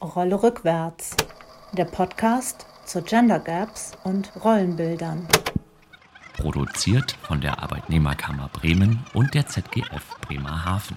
Rolle 0.00 0.42
rückwärts. 0.42 1.14
Der 1.72 1.84
Podcast 1.84 2.66
zu 2.86 3.02
Gender 3.02 3.38
Gaps 3.38 3.92
und 4.04 4.32
Rollenbildern. 4.42 5.28
Produziert 6.38 7.12
von 7.22 7.42
der 7.42 7.62
Arbeitnehmerkammer 7.62 8.48
Bremen 8.48 9.04
und 9.12 9.34
der 9.34 9.46
ZGF 9.46 10.16
Bremerhaven. 10.22 10.96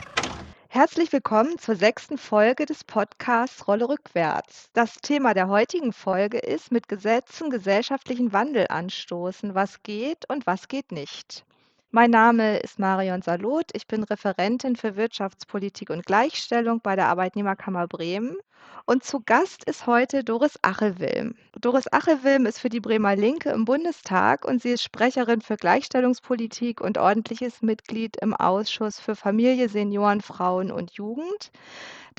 Herzlich 0.69 1.11
willkommen 1.11 1.57
zur 1.57 1.75
sechsten 1.75 2.17
Folge 2.17 2.65
des 2.65 2.85
Podcasts 2.85 3.67
Rolle 3.67 3.89
rückwärts. 3.89 4.69
Das 4.73 4.95
Thema 5.01 5.33
der 5.33 5.49
heutigen 5.49 5.91
Folge 5.91 6.37
ist 6.37 6.71
mit 6.71 6.87
Gesetzen 6.87 7.49
gesellschaftlichen 7.49 8.31
Wandel 8.31 8.67
anstoßen. 8.69 9.53
Was 9.53 9.83
geht 9.83 10.29
und 10.29 10.47
was 10.47 10.69
geht 10.69 10.93
nicht? 10.93 11.43
Mein 11.91 12.11
Name 12.11 12.59
ist 12.59 12.77
Marion 12.77 13.23
Salot. 13.23 13.71
Ich 13.73 13.87
bin 13.87 14.03
Referentin 14.03 14.75
für 14.75 14.95
Wirtschaftspolitik 14.95 15.89
und 15.89 16.05
Gleichstellung 16.05 16.81
bei 16.81 16.95
der 16.95 17.07
Arbeitnehmerkammer 17.07 17.87
Bremen. 17.87 18.37
Und 18.85 19.03
zu 19.03 19.21
Gast 19.25 19.63
ist 19.63 19.87
heute 19.87 20.23
Doris 20.23 20.59
Achelwilm. 20.61 21.33
Doris 21.59 21.87
Achelwilm 21.91 22.45
ist 22.45 22.59
für 22.59 22.69
die 22.69 22.79
Bremer 22.79 23.15
Linke 23.15 23.49
im 23.49 23.65
Bundestag 23.65 24.45
und 24.45 24.61
sie 24.61 24.69
ist 24.69 24.83
Sprecherin 24.83 25.41
für 25.41 25.57
Gleichstellungspolitik 25.57 26.79
und 26.79 26.99
ordentliches 26.99 27.63
Mitglied 27.63 28.17
im 28.17 28.35
Ausschuss 28.35 28.99
für 28.99 29.15
Familie, 29.15 29.67
Senioren, 29.67 30.21
Frauen 30.21 30.71
und 30.71 30.91
Jugend. 30.91 31.51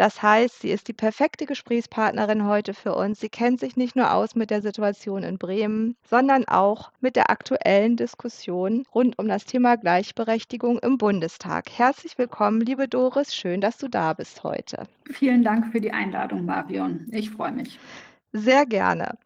Das 0.00 0.22
heißt, 0.22 0.62
sie 0.62 0.70
ist 0.70 0.88
die 0.88 0.94
perfekte 0.94 1.44
Gesprächspartnerin 1.44 2.46
heute 2.46 2.72
für 2.72 2.94
uns. 2.94 3.20
Sie 3.20 3.28
kennt 3.28 3.60
sich 3.60 3.76
nicht 3.76 3.96
nur 3.96 4.14
aus 4.14 4.34
mit 4.34 4.48
der 4.48 4.62
Situation 4.62 5.22
in 5.22 5.36
Bremen, 5.36 5.94
sondern 6.08 6.48
auch 6.48 6.90
mit 7.02 7.16
der 7.16 7.28
aktuellen 7.28 7.98
Diskussion 7.98 8.86
rund 8.94 9.18
um 9.18 9.28
das 9.28 9.44
Thema 9.44 9.76
Gleichberechtigung 9.76 10.78
im 10.78 10.96
Bundestag. 10.96 11.66
Herzlich 11.76 12.16
willkommen, 12.16 12.62
liebe 12.62 12.88
Doris. 12.88 13.34
Schön, 13.34 13.60
dass 13.60 13.76
du 13.76 13.88
da 13.88 14.14
bist 14.14 14.42
heute. 14.42 14.84
Vielen 15.10 15.44
Dank 15.44 15.70
für 15.70 15.82
die 15.82 15.92
Einladung, 15.92 16.46
Marion. 16.46 17.06
Ich 17.10 17.28
freue 17.28 17.52
mich. 17.52 17.78
Sehr 18.32 18.64
gerne. 18.64 19.18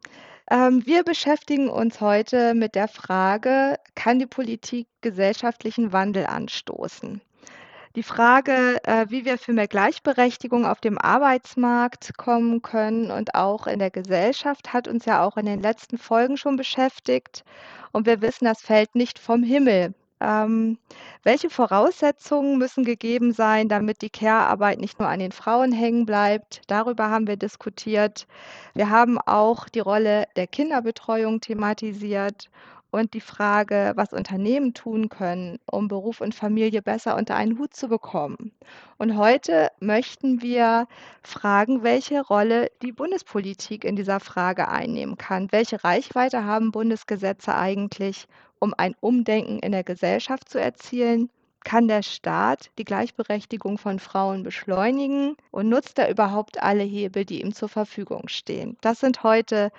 Ähm, 0.50 0.84
wir 0.84 1.05
beschäftigen 1.05 1.69
uns 1.69 2.00
heute 2.00 2.53
mit 2.55 2.75
der 2.75 2.88
Frage, 2.88 3.77
kann 3.94 4.19
die 4.19 4.27
Politik 4.27 4.88
gesellschaftlichen 5.03 5.92
Wandel 5.92 6.27
anstoßen? 6.27 7.20
Die 7.97 8.03
Frage, 8.03 8.81
äh, 8.83 9.06
wie 9.09 9.25
wir 9.25 9.39
für 9.39 9.53
mehr 9.53 9.69
Gleichberechtigung 9.69 10.67
auf 10.67 10.81
dem 10.81 10.98
Arbeitsmarkt 10.98 12.17
kommen 12.17 12.61
können 12.61 13.12
und 13.12 13.37
auch 13.37 13.69
in 13.69 13.78
der 13.78 13.91
Gesellschaft, 13.91 14.73
hat 14.73 14.89
uns 14.89 15.05
ja 15.05 15.23
auch 15.23 15.37
in 15.37 15.47
den 15.47 15.62
letzten 15.62 15.97
Folgen 15.97 16.37
schon 16.37 16.56
beschäftigt. 16.56 17.45
Und 17.92 18.06
wir 18.06 18.20
wissen, 18.20 18.47
das 18.47 18.62
fällt 18.62 18.97
nicht 18.97 19.20
vom 19.20 19.45
Himmel. 19.45 19.95
Ähm, 20.20 20.78
welche 21.22 21.50
Voraussetzungen 21.50 22.59
müssen 22.59 22.84
gegeben 22.84 23.33
sein, 23.33 23.69
damit 23.69 24.03
die 24.03 24.11
Care-Arbeit 24.11 24.81
nicht 24.81 24.98
nur 24.98 25.09
an 25.09 25.20
den 25.20 25.33
Frauen 25.33 25.70
hängen 25.70 26.05
bleibt? 26.05 26.62
Darüber 26.67 27.11
haben 27.11 27.28
wir 27.28 27.37
diskutiert. 27.37 28.27
Wir 28.75 28.91
haben 28.91 29.19
auch 29.19 29.69
die 29.69 29.81
Rolle 29.81 30.25
der 30.34 30.48
Kinderbetreuung 30.48 31.41
thematisiert 31.41 32.50
und 32.95 33.12
die 33.12 33.20
Frage, 33.20 33.92
was 33.97 34.12
Unternehmen 34.12 34.73
tun 34.73 35.09
können, 35.09 35.59
um 35.67 35.89
Beruf 35.89 36.20
und 36.20 36.33
Familie 36.33 36.81
besser 36.81 37.17
unter 37.17 37.34
einen 37.34 37.59
Hut 37.59 37.75
zu 37.75 37.89
bekommen. 37.89 38.53
Und 38.98 39.17
heute 39.17 39.70
möchten 39.81 40.42
wir 40.42 40.87
fragen, 41.25 41.83
welche 41.83 42.20
Rolle 42.20 42.70
die 42.83 42.92
Bundespolitik 42.92 43.84
in 43.84 43.97
dieser 43.97 44.20
Frage 44.20 44.69
einnehmen 44.69 45.19
kann. 45.19 45.50
Welche 45.50 45.83
Reichweite 45.83 46.45
haben 46.45 46.70
Bundesgesetze 46.70 47.56
eigentlich, 47.56 48.28
um 48.61 48.72
ein 48.78 48.95
Umdenken 49.00 49.59
in 49.59 49.72
der 49.72 49.83
Gesellschaft 49.83 50.48
zu 50.48 50.61
erzielen? 50.61 51.31
Kann 51.65 51.89
der 51.89 52.03
Staat 52.03 52.70
die 52.78 52.84
Gleichberechtigung 52.84 53.77
von 53.77 53.98
Frauen 53.98 54.45
beschleunigen 54.45 55.34
und 55.50 55.69
nutzt 55.69 55.98
er 55.98 56.11
überhaupt 56.11 56.62
alle 56.62 56.84
Hebel, 56.84 57.25
die 57.25 57.41
ihm 57.41 57.55
zur 57.55 57.70
Verfügung 57.70 58.28
stehen? 58.28 58.77
Das 58.83 59.00
sind 59.00 59.25
heute 59.25 59.72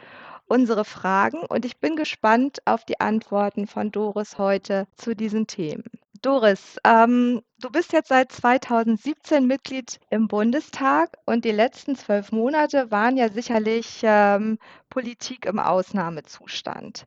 unsere 0.47 0.85
Fragen 0.85 1.39
und 1.39 1.65
ich 1.65 1.77
bin 1.77 1.95
gespannt 1.95 2.59
auf 2.65 2.85
die 2.85 2.99
Antworten 2.99 3.67
von 3.67 3.91
Doris 3.91 4.37
heute 4.37 4.87
zu 4.95 5.15
diesen 5.15 5.47
Themen. 5.47 5.83
Doris, 6.21 6.77
ähm, 6.83 7.41
du 7.59 7.69
bist 7.69 7.93
jetzt 7.93 8.09
seit 8.09 8.31
2017 8.31 9.45
Mitglied 9.45 9.99
im 10.09 10.27
Bundestag 10.27 11.17
und 11.25 11.45
die 11.45 11.51
letzten 11.51 11.95
zwölf 11.95 12.31
Monate 12.31 12.89
waren 12.89 13.15
ja 13.15 13.29
sicherlich 13.29 13.99
ähm, 14.03 14.57
Politik 14.89 15.45
im 15.45 15.59
Ausnahmezustand. 15.59 17.05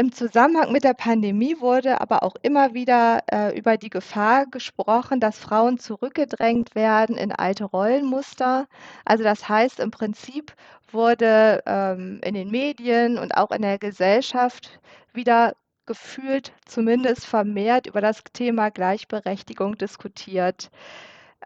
Im 0.00 0.12
Zusammenhang 0.12 0.72
mit 0.72 0.82
der 0.82 0.94
Pandemie 0.94 1.60
wurde 1.60 2.00
aber 2.00 2.22
auch 2.22 2.34
immer 2.40 2.72
wieder 2.72 3.22
äh, 3.30 3.54
über 3.54 3.76
die 3.76 3.90
Gefahr 3.90 4.46
gesprochen, 4.46 5.20
dass 5.20 5.38
Frauen 5.38 5.78
zurückgedrängt 5.78 6.74
werden 6.74 7.18
in 7.18 7.32
alte 7.32 7.64
Rollenmuster. 7.64 8.66
Also 9.04 9.24
das 9.24 9.46
heißt, 9.46 9.78
im 9.78 9.90
Prinzip 9.90 10.54
wurde 10.90 11.62
ähm, 11.66 12.18
in 12.24 12.32
den 12.32 12.50
Medien 12.50 13.18
und 13.18 13.36
auch 13.36 13.50
in 13.50 13.60
der 13.60 13.76
Gesellschaft 13.78 14.80
wieder 15.12 15.52
gefühlt 15.84 16.54
zumindest 16.64 17.26
vermehrt 17.26 17.86
über 17.86 18.00
das 18.00 18.24
Thema 18.32 18.70
Gleichberechtigung 18.70 19.76
diskutiert. 19.76 20.70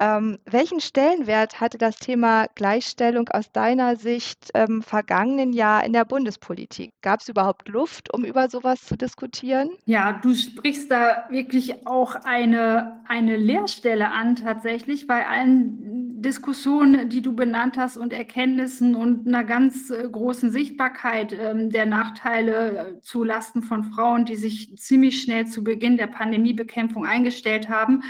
Ähm, 0.00 0.38
welchen 0.44 0.80
Stellenwert 0.80 1.60
hatte 1.60 1.78
das 1.78 1.96
Thema 1.96 2.46
Gleichstellung 2.54 3.28
aus 3.28 3.52
deiner 3.52 3.96
Sicht 3.96 4.50
im 4.54 4.82
vergangenen 4.82 5.52
Jahr 5.52 5.84
in 5.84 5.92
der 5.92 6.04
Bundespolitik? 6.04 6.90
Gab 7.02 7.20
es 7.20 7.28
überhaupt 7.28 7.68
Luft, 7.68 8.12
um 8.12 8.24
über 8.24 8.48
sowas 8.48 8.84
zu 8.84 8.96
diskutieren? 8.96 9.70
Ja, 9.86 10.12
du 10.12 10.34
sprichst 10.34 10.90
da 10.90 11.26
wirklich 11.30 11.86
auch 11.86 12.16
eine, 12.24 13.00
eine 13.06 13.36
Leerstelle 13.36 14.10
an, 14.10 14.36
tatsächlich, 14.36 15.06
bei 15.06 15.26
allen 15.26 16.20
Diskussionen, 16.22 17.08
die 17.10 17.22
du 17.22 17.34
benannt 17.34 17.76
hast 17.76 17.96
und 17.96 18.12
Erkenntnissen 18.12 18.94
und 18.96 19.28
einer 19.28 19.44
ganz 19.44 19.90
äh, 19.90 20.08
großen 20.10 20.50
Sichtbarkeit 20.50 21.32
äh, 21.32 21.68
der 21.68 21.86
Nachteile 21.86 22.96
äh, 22.96 23.00
zu 23.00 23.22
Lasten 23.22 23.62
von 23.62 23.84
Frauen, 23.84 24.24
die 24.24 24.36
sich 24.36 24.76
ziemlich 24.76 25.22
schnell 25.22 25.46
zu 25.46 25.62
Beginn 25.62 25.98
der 25.98 26.06
Pandemiebekämpfung 26.06 27.06
eingestellt 27.06 27.68
haben 27.68 28.02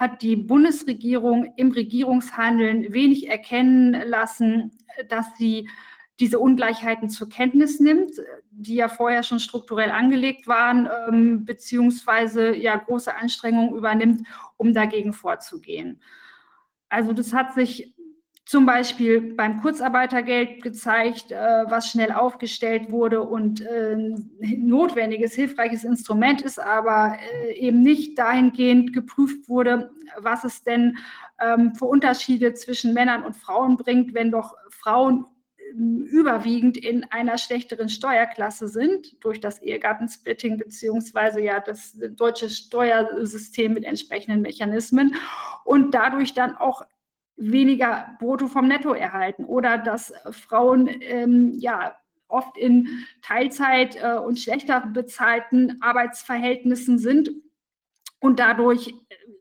hat 0.00 0.22
die 0.22 0.34
Bundesregierung 0.34 1.52
im 1.56 1.72
Regierungshandeln 1.72 2.94
wenig 2.94 3.28
erkennen 3.28 3.92
lassen, 4.08 4.72
dass 5.10 5.26
sie 5.36 5.68
diese 6.18 6.38
Ungleichheiten 6.38 7.10
zur 7.10 7.28
Kenntnis 7.28 7.80
nimmt, 7.80 8.12
die 8.50 8.76
ja 8.76 8.88
vorher 8.88 9.22
schon 9.22 9.40
strukturell 9.40 9.90
angelegt 9.90 10.48
waren, 10.48 10.88
ähm, 11.08 11.44
beziehungsweise 11.44 12.56
ja 12.56 12.76
große 12.76 13.14
Anstrengungen 13.14 13.74
übernimmt, 13.74 14.26
um 14.56 14.72
dagegen 14.72 15.12
vorzugehen. 15.12 16.00
Also 16.88 17.12
das 17.12 17.34
hat 17.34 17.52
sich 17.52 17.94
zum 18.50 18.66
Beispiel 18.66 19.20
beim 19.34 19.60
Kurzarbeitergeld 19.60 20.60
gezeigt, 20.60 21.30
äh, 21.30 21.36
was 21.36 21.88
schnell 21.88 22.10
aufgestellt 22.10 22.90
wurde 22.90 23.22
und 23.22 23.60
äh, 23.60 23.94
ein 23.94 24.66
notwendiges, 24.66 25.34
hilfreiches 25.34 25.84
Instrument 25.84 26.42
ist, 26.42 26.58
aber 26.58 27.16
äh, 27.44 27.52
eben 27.52 27.80
nicht 27.80 28.18
dahingehend 28.18 28.92
geprüft 28.92 29.48
wurde, 29.48 29.92
was 30.18 30.42
es 30.42 30.64
denn 30.64 30.98
ähm, 31.40 31.76
für 31.76 31.84
Unterschiede 31.84 32.52
zwischen 32.54 32.92
Männern 32.92 33.22
und 33.22 33.36
Frauen 33.36 33.76
bringt, 33.76 34.14
wenn 34.14 34.32
doch 34.32 34.56
Frauen 34.70 35.26
ähm, 35.70 36.02
überwiegend 36.10 36.76
in 36.76 37.04
einer 37.04 37.38
schlechteren 37.38 37.88
Steuerklasse 37.88 38.66
sind 38.66 39.22
durch 39.22 39.38
das 39.38 39.62
Ehegattensplitting 39.62 40.58
beziehungsweise 40.58 41.40
ja 41.40 41.60
das 41.60 41.96
deutsche 42.16 42.50
Steuersystem 42.50 43.74
mit 43.74 43.84
entsprechenden 43.84 44.42
Mechanismen 44.42 45.14
und 45.64 45.94
dadurch 45.94 46.34
dann 46.34 46.56
auch 46.56 46.82
weniger 47.40 48.16
Brutto 48.18 48.46
vom 48.48 48.68
Netto 48.68 48.92
erhalten 48.92 49.44
oder 49.44 49.78
dass 49.78 50.12
Frauen 50.30 50.88
ähm, 51.00 51.54
ja 51.58 51.96
oft 52.28 52.56
in 52.56 52.88
Teilzeit 53.22 53.96
äh, 54.00 54.18
und 54.18 54.38
schlechter 54.38 54.80
bezahlten 54.80 55.78
Arbeitsverhältnissen 55.80 56.98
sind 56.98 57.30
und 58.20 58.38
dadurch 58.38 58.94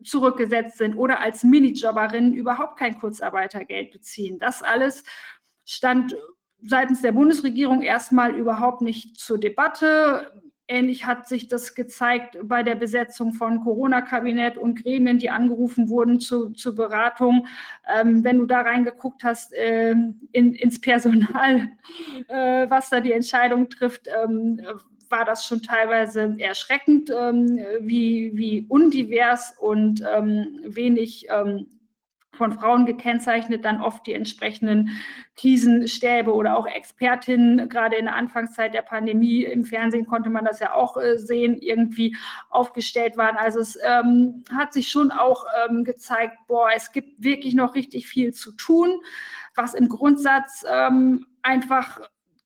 zurückgesetzt 0.04 0.78
sind 0.78 0.96
oder 0.96 1.20
als 1.20 1.44
Minijobberinnen 1.44 2.34
überhaupt 2.34 2.78
kein 2.78 2.98
Kurzarbeitergeld 2.98 3.92
beziehen. 3.92 4.40
Das 4.40 4.64
alles 4.64 5.04
stand 5.66 6.16
seitens 6.64 7.02
der 7.02 7.12
Bundesregierung 7.12 7.82
erstmal 7.82 8.36
überhaupt 8.36 8.82
nicht 8.82 9.20
zur 9.20 9.38
Debatte. 9.38 10.32
Ähnlich 10.72 11.08
hat 11.08 11.28
sich 11.28 11.48
das 11.48 11.74
gezeigt 11.74 12.38
bei 12.44 12.62
der 12.62 12.76
Besetzung 12.76 13.34
von 13.34 13.64
Corona-Kabinett 13.64 14.56
und 14.56 14.84
Gremien, 14.84 15.18
die 15.18 15.32
angerufen 15.32 15.90
wurden 15.90 16.20
zu, 16.20 16.52
zur 16.52 16.76
Beratung. 16.76 17.48
Ähm, 17.92 18.24
wenn 18.24 18.38
du 18.38 18.46
da 18.46 18.62
reingeguckt 18.62 19.24
hast 19.24 19.52
äh, 19.54 19.96
in, 20.32 20.54
ins 20.54 20.80
Personal, 20.80 21.70
äh, 22.28 22.70
was 22.70 22.92
da 22.92 23.00
die 23.00 23.14
Entscheidung 23.14 23.68
trifft, 23.70 24.08
ähm, 24.24 24.62
war 25.10 25.26
das 25.26 25.44
schon 25.44 25.64
teilweise 25.64 26.36
erschreckend, 26.38 27.10
ähm, 27.10 27.60
wie, 27.80 28.32
wie 28.36 28.68
undivers 28.70 29.56
und 29.58 30.04
ähm, 30.16 30.60
wenig 30.66 31.26
ähm, 31.32 31.66
von 32.40 32.54
Frauen 32.54 32.86
gekennzeichnet, 32.86 33.66
dann 33.66 33.82
oft 33.82 34.08
die 34.08 34.14
entsprechenden 34.14 35.02
Krisenstäbe 35.36 36.34
oder 36.34 36.58
auch 36.58 36.66
Expertinnen, 36.66 37.68
gerade 37.68 37.98
in 37.98 38.06
der 38.06 38.16
Anfangszeit 38.16 38.74
der 38.74 38.82
Pandemie, 38.82 39.44
im 39.44 39.66
Fernsehen 39.66 40.08
konnte 40.08 40.30
man 40.30 40.46
das 40.46 40.62
ja 40.62 40.74
auch 40.74 40.96
äh, 40.96 41.18
sehen, 41.18 41.58
irgendwie 41.58 42.16
aufgestellt 42.50 43.18
waren. 43.18 43.36
Also 43.36 43.60
es 43.60 43.78
ähm, 43.84 44.46
hat 44.56 44.72
sich 44.72 44.90
schon 44.90 45.12
auch 45.12 45.46
ähm, 45.70 45.84
gezeigt, 45.84 46.38
boah, 46.48 46.70
es 46.74 46.94
gibt 46.94 47.22
wirklich 47.22 47.54
noch 47.56 47.76
richtig 47.76 48.08
viel 48.08 48.34
zu 48.34 48.54
tun, 48.54 49.02
was 49.56 49.74
im 49.74 49.90
Grundsatz 49.90 50.66
ähm, 50.68 51.28
einfach 51.42 52.00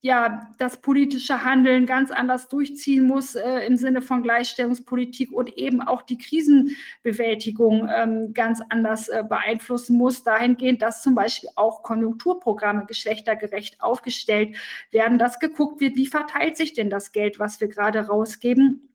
ja, 0.05 0.49
das 0.57 0.81
politische 0.81 1.45
Handeln 1.45 1.85
ganz 1.85 2.11
anders 2.11 2.49
durchziehen 2.49 3.07
muss 3.07 3.35
äh, 3.35 3.65
im 3.65 3.77
Sinne 3.77 4.01
von 4.01 4.21
Gleichstellungspolitik 4.21 5.31
und 5.31 5.57
eben 5.57 5.81
auch 5.81 6.01
die 6.01 6.17
Krisenbewältigung 6.17 7.87
ähm, 7.89 8.33
ganz 8.33 8.61
anders 8.67 9.07
äh, 9.07 9.23
beeinflussen 9.27 9.97
muss, 9.97 10.21
dahingehend, 10.21 10.81
dass 10.81 11.03
zum 11.03 11.15
Beispiel 11.15 11.49
auch 11.55 11.83
Konjunkturprogramme 11.83 12.85
geschlechtergerecht 12.85 13.79
aufgestellt 13.79 14.57
werden, 14.91 15.17
dass 15.17 15.39
geguckt 15.39 15.79
wird, 15.79 15.95
wie 15.95 16.07
verteilt 16.07 16.57
sich 16.57 16.73
denn 16.73 16.89
das 16.89 17.13
Geld, 17.13 17.39
was 17.39 17.61
wir 17.61 17.69
gerade 17.69 18.05
rausgeben 18.07 18.89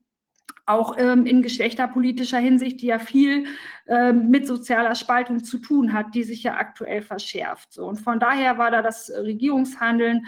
auch 0.66 0.98
ähm, 0.98 1.24
in 1.24 1.40
geschlechterpolitischer 1.40 2.36
Hinsicht, 2.36 2.82
die 2.82 2.88
ja 2.88 2.98
viel 2.98 3.46
ähm, 3.86 4.28
mit 4.28 4.46
sozialer 4.46 4.94
Spaltung 4.94 5.42
zu 5.42 5.56
tun 5.56 5.94
hat, 5.94 6.14
die 6.14 6.24
sich 6.24 6.42
ja 6.42 6.58
aktuell 6.58 7.00
verschärft. 7.00 7.72
So. 7.72 7.86
Und 7.86 7.96
von 7.96 8.20
daher 8.20 8.58
war 8.58 8.70
da 8.70 8.82
das 8.82 9.10
Regierungshandeln 9.10 10.26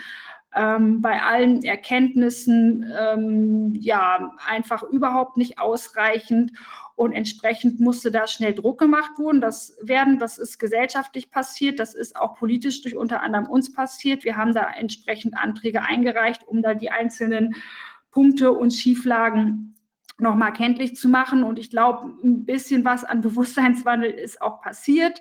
ähm, 0.54 1.00
bei 1.00 1.22
allen 1.22 1.62
Erkenntnissen 1.62 2.90
ähm, 2.98 3.74
ja 3.78 4.32
einfach 4.46 4.82
überhaupt 4.82 5.36
nicht 5.36 5.58
ausreichend 5.58 6.52
und 6.96 7.12
entsprechend 7.12 7.80
musste 7.80 8.10
da 8.10 8.26
schnell 8.26 8.54
Druck 8.54 8.78
gemacht 8.78 9.18
worden. 9.18 9.40
Das 9.40 9.76
werden, 9.80 10.18
das 10.18 10.38
ist 10.38 10.58
gesellschaftlich 10.58 11.30
passiert, 11.30 11.78
das 11.78 11.94
ist 11.94 12.16
auch 12.16 12.34
politisch 12.34 12.82
durch 12.82 12.96
unter 12.96 13.22
anderem 13.22 13.46
uns 13.46 13.72
passiert. 13.72 14.24
Wir 14.24 14.36
haben 14.36 14.52
da 14.52 14.68
entsprechend 14.68 15.36
Anträge 15.36 15.82
eingereicht, 15.82 16.46
um 16.46 16.62
da 16.62 16.74
die 16.74 16.90
einzelnen 16.90 17.54
Punkte 18.10 18.52
und 18.52 18.72
Schieflagen 18.72 19.76
nochmal 20.18 20.52
kenntlich 20.52 20.96
zu 20.96 21.08
machen. 21.08 21.44
Und 21.44 21.58
ich 21.58 21.70
glaube, 21.70 22.12
ein 22.22 22.44
bisschen 22.44 22.84
was 22.84 23.04
an 23.04 23.22
Bewusstseinswandel 23.22 24.10
ist 24.10 24.42
auch 24.42 24.60
passiert. 24.60 25.20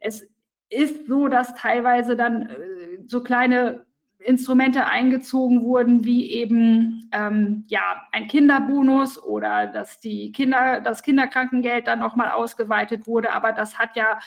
Es 0.00 0.26
ist 0.70 1.06
so, 1.06 1.28
dass 1.28 1.54
teilweise 1.54 2.16
dann 2.16 2.48
äh, 2.48 2.56
so 3.06 3.22
kleine 3.22 3.86
Instrumente 4.24 4.86
eingezogen 4.86 5.62
wurden, 5.62 6.04
wie 6.04 6.30
eben 6.32 7.10
ähm, 7.12 7.64
ja, 7.68 8.06
ein 8.10 8.26
Kinderbonus 8.26 9.22
oder 9.22 9.66
dass 9.66 10.00
die 10.00 10.32
Kinder, 10.32 10.80
das 10.80 11.02
Kinderkrankengeld 11.02 11.86
dann 11.86 11.98
nochmal 11.98 12.30
ausgeweitet 12.30 13.06
wurde. 13.06 13.32
Aber 13.32 13.52
das 13.52 13.78
hat 13.78 13.96
ja 13.96 14.18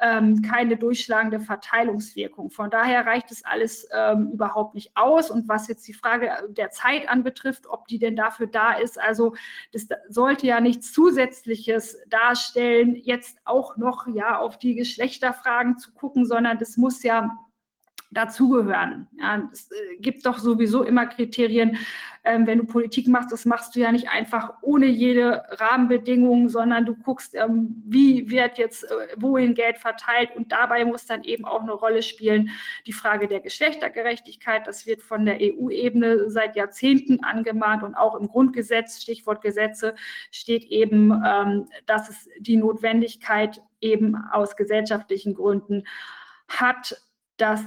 ähm, 0.00 0.40
keine 0.42 0.76
durchschlagende 0.76 1.40
Verteilungswirkung. 1.40 2.50
Von 2.50 2.70
daher 2.70 3.06
reicht 3.06 3.30
es 3.30 3.44
alles 3.44 3.88
ähm, 3.92 4.30
überhaupt 4.32 4.74
nicht 4.74 4.92
aus. 4.94 5.30
Und 5.30 5.48
was 5.48 5.68
jetzt 5.68 5.86
die 5.88 5.94
Frage 5.94 6.30
der 6.48 6.70
Zeit 6.70 7.08
anbetrifft, 7.08 7.66
ob 7.68 7.86
die 7.88 7.98
denn 7.98 8.16
dafür 8.16 8.46
da 8.46 8.72
ist, 8.72 8.98
also 9.00 9.34
das 9.72 9.88
sollte 10.08 10.46
ja 10.46 10.60
nichts 10.60 10.92
Zusätzliches 10.92 11.98
darstellen, 12.08 12.94
jetzt 12.96 13.38
auch 13.44 13.76
noch 13.76 14.06
ja 14.06 14.38
auf 14.38 14.58
die 14.58 14.74
Geschlechterfragen 14.74 15.76
zu 15.78 15.92
gucken, 15.92 16.24
sondern 16.24 16.58
das 16.58 16.76
muss 16.76 17.02
ja 17.02 17.36
dazugehören. 18.10 19.06
Ja, 19.18 19.48
es 19.52 19.70
äh, 19.70 19.96
gibt 20.00 20.26
doch 20.26 20.38
sowieso 20.38 20.82
immer 20.82 21.06
Kriterien, 21.06 21.78
ähm, 22.24 22.46
wenn 22.46 22.58
du 22.58 22.64
Politik 22.64 23.08
machst, 23.08 23.32
das 23.32 23.44
machst 23.44 23.74
du 23.74 23.80
ja 23.80 23.92
nicht 23.92 24.10
einfach 24.10 24.54
ohne 24.62 24.86
jede 24.86 25.42
Rahmenbedingung, 25.48 26.48
sondern 26.48 26.84
du 26.84 26.94
guckst, 26.96 27.34
ähm, 27.34 27.82
wie 27.86 28.28
wird 28.28 28.58
jetzt 28.58 28.84
äh, 28.84 29.08
wohin 29.16 29.54
Geld 29.54 29.78
verteilt 29.78 30.30
und 30.34 30.50
dabei 30.52 30.84
muss 30.84 31.06
dann 31.06 31.22
eben 31.24 31.44
auch 31.44 31.62
eine 31.62 31.72
Rolle 31.72 32.02
spielen 32.02 32.50
die 32.86 32.92
Frage 32.92 33.28
der 33.28 33.40
Geschlechtergerechtigkeit. 33.40 34.66
Das 34.66 34.86
wird 34.86 35.02
von 35.02 35.24
der 35.24 35.38
EU-Ebene 35.40 36.28
seit 36.30 36.56
Jahrzehnten 36.56 37.22
angemahnt 37.22 37.84
und 37.84 37.94
auch 37.94 38.16
im 38.16 38.26
Grundgesetz, 38.26 39.00
Stichwort 39.00 39.40
Gesetze, 39.40 39.94
steht 40.30 40.64
eben, 40.64 41.12
ähm, 41.24 41.68
dass 41.86 42.10
es 42.10 42.28
die 42.38 42.56
Notwendigkeit 42.56 43.62
eben 43.80 44.16
aus 44.32 44.56
gesellschaftlichen 44.56 45.34
Gründen 45.34 45.84
hat, 46.48 47.00
dass 47.36 47.62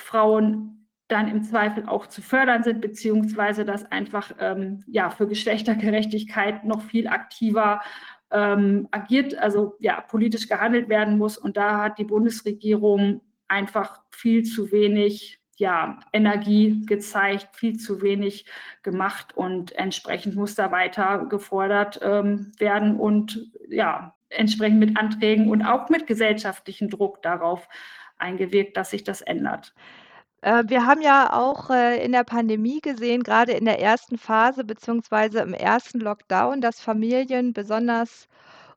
Frauen 0.00 0.88
dann 1.08 1.28
im 1.28 1.42
Zweifel 1.42 1.86
auch 1.86 2.06
zu 2.06 2.22
fördern 2.22 2.62
sind, 2.62 2.80
beziehungsweise 2.80 3.64
dass 3.64 3.90
einfach 3.90 4.32
ähm, 4.38 4.84
ja, 4.86 5.10
für 5.10 5.26
Geschlechtergerechtigkeit 5.26 6.64
noch 6.64 6.82
viel 6.82 7.08
aktiver 7.08 7.80
ähm, 8.30 8.88
agiert, 8.92 9.36
also 9.36 9.74
ja, 9.80 10.00
politisch 10.00 10.48
gehandelt 10.48 10.88
werden 10.88 11.18
muss. 11.18 11.36
Und 11.36 11.56
da 11.56 11.82
hat 11.82 11.98
die 11.98 12.04
Bundesregierung 12.04 13.22
einfach 13.48 14.02
viel 14.10 14.44
zu 14.44 14.70
wenig 14.70 15.40
ja, 15.56 16.00
Energie 16.12 16.86
gezeigt, 16.86 17.48
viel 17.54 17.76
zu 17.76 18.00
wenig 18.00 18.46
gemacht 18.82 19.36
und 19.36 19.72
entsprechend 19.72 20.34
muss 20.34 20.54
da 20.54 20.72
weiter 20.72 21.26
gefordert 21.28 22.00
ähm, 22.02 22.52
werden 22.58 22.96
und 22.98 23.52
ja, 23.68 24.14
entsprechend 24.30 24.78
mit 24.78 24.96
Anträgen 24.96 25.50
und 25.50 25.62
auch 25.62 25.90
mit 25.90 26.06
gesellschaftlichem 26.06 26.88
Druck 26.88 27.20
darauf 27.20 27.68
eingewirkt, 28.20 28.76
dass 28.76 28.90
sich 28.90 29.04
das 29.04 29.20
ändert. 29.22 29.74
Äh, 30.42 30.64
wir 30.66 30.86
haben 30.86 31.02
ja 31.02 31.32
auch 31.32 31.70
äh, 31.70 32.02
in 32.04 32.12
der 32.12 32.24
Pandemie 32.24 32.80
gesehen, 32.80 33.22
gerade 33.22 33.52
in 33.52 33.64
der 33.64 33.80
ersten 33.80 34.18
Phase 34.18 34.64
beziehungsweise 34.64 35.40
im 35.40 35.54
ersten 35.54 36.00
Lockdown, 36.00 36.60
dass 36.60 36.80
Familien 36.80 37.52
besonders 37.52 38.28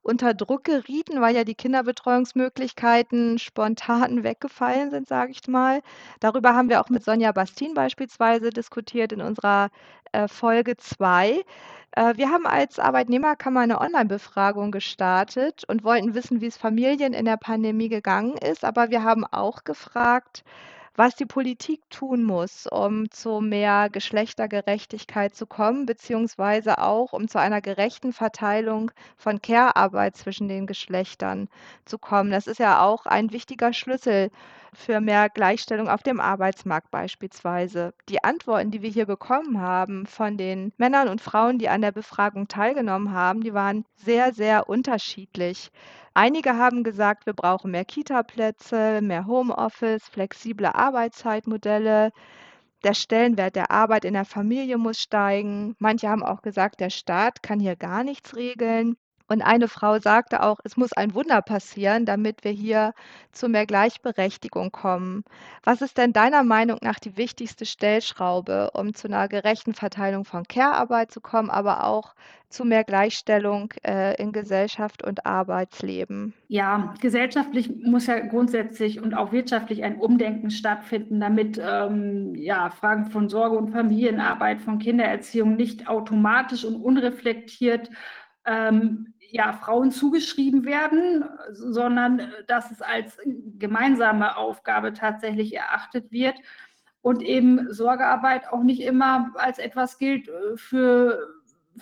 unter 0.04 0.34
Druck 0.34 0.66
gerieten, 0.66 1.22
weil 1.22 1.36
ja 1.36 1.44
die 1.45 1.56
Kinderbetreuungsmöglichkeiten 1.56 3.40
spontan 3.40 4.24
weggefallen 4.24 4.92
sind, 4.92 5.07
sage 5.07 5.31
ich 5.31 5.48
mal. 5.48 5.81
Darüber 6.19 6.54
haben 6.56 6.69
wir 6.69 6.81
auch 6.81 6.89
mit 6.89 7.04
Sonja 7.04 7.31
Bastin 7.31 7.74
beispielsweise 7.74 8.50
diskutiert 8.50 9.13
in 9.13 9.22
unserer 9.22 9.69
äh, 10.13 10.27
Folge 10.27 10.77
2. 10.77 11.44
wir 12.15 12.31
haben 12.31 12.48
als 12.48 12.80
Arbeitnehmerkammer 12.80 13.60
eine 13.60 13.80
Online-Befragung 13.80 14.71
gestartet 14.71 15.63
und 15.68 15.83
wollten 15.83 16.15
wissen, 16.15 16.42
wie 16.42 16.48
es 16.48 16.57
Familien 16.57 17.13
in 17.13 17.25
der 17.25 17.38
Pandemie 17.38 17.88
gegangen 17.88 18.36
ist. 18.38 18.65
Aber 18.65 18.89
wir 18.89 19.04
haben 19.04 19.25
auch 19.25 19.63
gefragt, 19.63 20.44
was 20.95 21.16
die 21.16 21.25
Politik 21.25 21.81
tun 21.90 22.24
muss, 22.24 22.68
um 22.68 23.10
zu 23.12 23.42
mehr 23.42 23.90
Geschlechtergerechtigkeit 23.90 25.36
zu 25.36 25.48
kommen, 25.48 25.86
beziehungsweise 25.86 26.78
auch 26.80 27.13
um 27.13 27.28
zu 27.28 27.40
einer 27.40 27.62
gerechten 27.62 28.13
Verteilung 28.13 28.92
von 29.18 29.42
Care-Arbeit 29.42 30.16
zwischen 30.16 30.48
den 30.48 30.68
Geschlechtern 30.68 31.50
zu 31.86 31.98
kommen. 31.98 32.31
Das 32.31 32.48
ist 32.48 32.60
ja 32.60 32.81
auch 32.84 33.06
ein 33.06 33.31
wichtiger 33.31 33.74
Schlüssel 33.74 34.30
für 34.74 35.01
mehr 35.01 35.30
Gleichstellung 35.30 35.88
auf 35.90 36.04
dem 36.04 36.19
Arbeitsmarkt 36.19 36.92
beispielsweise. 36.92 37.94
Die 38.10 38.24
Antworten, 38.24 38.72
die 38.72 38.81
wir 38.81 38.89
hier 38.89 39.06
bekommen 39.06 39.62
haben 39.62 40.06
von 40.06 40.38
den 40.38 40.74
Männern 40.78 41.07
und 41.07 41.22
Frauen, 41.22 41.60
die 41.60 41.69
an 41.69 41.81
der 41.81 41.92
Befragung 41.92 42.48
teilgenommen 42.48 43.12
haben, 43.13 43.42
die 43.42 43.54
waren 43.54 43.86
sehr, 43.96 44.34
sehr 44.34 44.69
unterschiedlich. 44.69 45.72
Einige 46.15 46.57
haben 46.57 46.83
gesagt, 46.83 47.25
wir 47.27 47.34
brauchen 47.34 47.70
mehr 47.72 47.86
Kita-Plätze, 47.86 49.01
mehr 49.01 49.25
Homeoffice, 49.27 50.08
flexible 50.10 50.65
Arbeitszeitmodelle. 50.74 52.12
Der 52.84 52.93
Stellenwert 52.96 53.55
der 53.55 53.72
Arbeit 53.72 54.05
in 54.05 54.13
der 54.13 54.25
Familie 54.25 54.77
muss 54.77 55.00
steigen. 55.00 55.75
Manche 55.79 56.10
haben 56.10 56.24
auch 56.24 56.41
gesagt, 56.41 56.79
der 56.82 56.89
Staat 56.91 57.43
kann 57.43 57.60
hier 57.60 57.75
gar 57.75 58.03
nichts 58.03 58.36
regeln. 58.36 58.96
Und 59.34 59.42
eine 59.42 59.68
Frau 59.68 59.98
sagte 59.98 60.44
auch, 60.44 60.60
es 60.63 60.78
muss 60.78 60.94
ein 60.94 61.16
Wunder 61.16 61.42
passieren, 61.42 62.06
damit 62.06 62.44
wir 62.44 62.52
hier 62.52 62.94
zu 63.32 63.50
mehr 63.50 63.66
Gleichberechtigung 63.66 64.72
kommen. 64.72 65.24
Was 65.63 65.82
ist 65.82 65.98
denn 65.98 66.13
deiner 66.13 66.44
Meinung 66.44 66.78
nach 66.84 67.00
die 67.00 67.18
wichtigste 67.18 67.66
Stellschraube, 67.66 68.70
um 68.75 68.94
zu 68.94 69.08
einer 69.08 69.28
gerechten 69.28 69.74
Verteilung 69.74 70.24
von 70.24 70.44
Care-Arbeit 70.44 71.12
zu 71.12 71.20
kommen, 71.20 71.50
aber 71.50 71.84
auch 71.86 72.13
zu 72.48 72.63
mehr 72.63 72.84
Gleichstellung 72.84 73.74
äh, 73.84 74.16
in 74.22 74.34
Gesellschaft 74.34 75.04
und 75.04 75.25
Arbeitsleben? 75.25 76.36
Ja, 76.48 76.94
gesellschaftlich 77.02 77.72
muss 77.84 78.06
ja 78.06 78.20
grundsätzlich 78.20 79.02
und 79.02 79.16
auch 79.16 79.32
wirtschaftlich 79.32 79.84
ein 79.84 79.96
Umdenken 79.96 80.52
stattfinden, 80.52 81.20
damit 81.20 81.60
ähm, 81.60 82.36
ja, 82.36 82.70
Fragen 82.70 83.08
von 83.08 83.30
Sorge 83.30 83.58
und 83.58 83.72
Familienarbeit, 83.72 84.62
von 84.62 84.78
Kindererziehung 84.78 85.56
nicht 85.56 85.88
automatisch 85.88 86.66
und 86.66 86.75
unreflektiert 86.75 87.90
ähm, 88.46 89.13
ja, 89.34 89.52
Frauen 89.52 89.90
zugeschrieben 89.90 90.63
werden, 90.63 91.25
sondern 91.54 92.20
äh, 92.20 92.44
dass 92.46 92.70
es 92.70 92.84
als 92.84 93.18
gemeinsame 93.58 94.38
Aufgabe 94.38 94.94
tatsächlich 94.94 95.56
erachtet 95.56 96.12
wird 96.12 96.36
und 97.02 97.24
eben 97.24 97.74
Sorgearbeit 97.74 98.48
auch 98.48 98.62
nicht 98.62 98.82
immer 98.82 99.32
als 99.34 99.58
etwas 99.58 99.98
gilt, 99.98 100.28
äh, 100.28 100.56
für, 100.56 101.18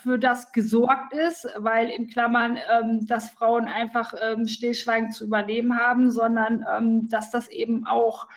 für 0.02 0.18
das 0.18 0.54
gesorgt 0.54 1.14
ist, 1.14 1.46
weil 1.58 1.90
in 1.90 2.08
Klammern, 2.08 2.58
ähm, 2.72 3.06
dass 3.06 3.32
Frauen 3.32 3.66
einfach 3.66 4.14
ähm, 4.22 4.48
stillschweigend 4.48 5.14
zu 5.14 5.26
übernehmen 5.26 5.78
haben, 5.78 6.10
sondern 6.10 6.66
ähm, 6.74 7.10
dass 7.10 7.32
das 7.32 7.50
eben 7.50 7.86
auch 7.86 8.30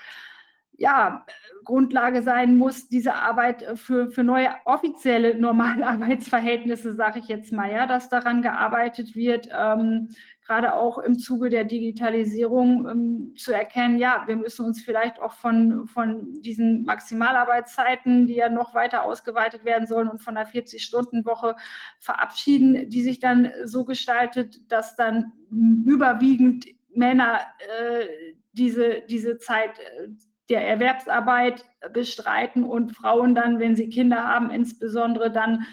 ja, 0.77 1.25
Grundlage 1.65 2.23
sein 2.23 2.59
muss, 2.59 2.89
diese 2.89 3.15
Arbeit 3.15 3.63
äh, 3.63 3.77
für, 3.77 4.11
für 4.11 4.25
neue 4.25 4.51
offizielle 4.65 5.39
normale 5.39 5.87
Arbeitsverhältnisse, 5.87 6.95
sage 6.95 7.21
ich 7.21 7.29
jetzt 7.29 7.53
mal, 7.53 7.71
ja, 7.71 7.87
dass 7.87 8.09
daran 8.09 8.43
gearbeitet 8.43 9.15
wird, 9.15 9.49
ähm, 9.53 10.11
gerade 10.47 10.75
auch 10.75 10.99
im 10.99 11.19
Zuge 11.19 11.49
der 11.49 11.65
Digitalisierung 11.65 12.89
ähm, 12.89 13.35
zu 13.37 13.53
erkennen, 13.53 13.99
ja, 13.99 14.25
wir 14.27 14.37
müssen 14.37 14.67
uns 14.67 14.83
vielleicht 14.83 15.19
auch 15.21 15.33
von, 15.33 15.87
von 15.87 16.43
diesen 16.43 16.85
Maximalarbeitszeiten, 16.85 18.27
die 18.27 18.35
ja 18.35 18.51
noch 18.51 18.75
weiter 18.75 19.05
ausgeweitet 19.05 19.65
werden 19.65 19.87
sollen 19.87 20.09
und 20.09 20.21
von 20.21 20.35
der 20.35 20.47
40-Stunden-Woche 20.47 21.57
verabschieden, 21.99 22.91
die 22.91 23.03
sich 23.03 23.21
dann 23.21 23.51
so 23.65 23.85
gestaltet, 23.85 24.61
dass 24.71 24.97
dann 24.97 25.33
überwiegend 25.51 26.67
Männer 26.95 27.41
äh, 27.81 28.07
diese, 28.53 29.03
diese 29.09 29.39
Zeit 29.39 29.79
äh, 29.79 30.09
der 30.49 30.67
Erwerbsarbeit 30.67 31.65
bestreiten 31.93 32.65
und 32.65 32.97
Frauen 32.97 33.35
dann, 33.35 33.59
wenn 33.59 33.77
sie 33.77 33.89
Kinder 33.89 34.25
haben, 34.25 34.51
insbesondere 34.51 35.31
dann 35.31 35.67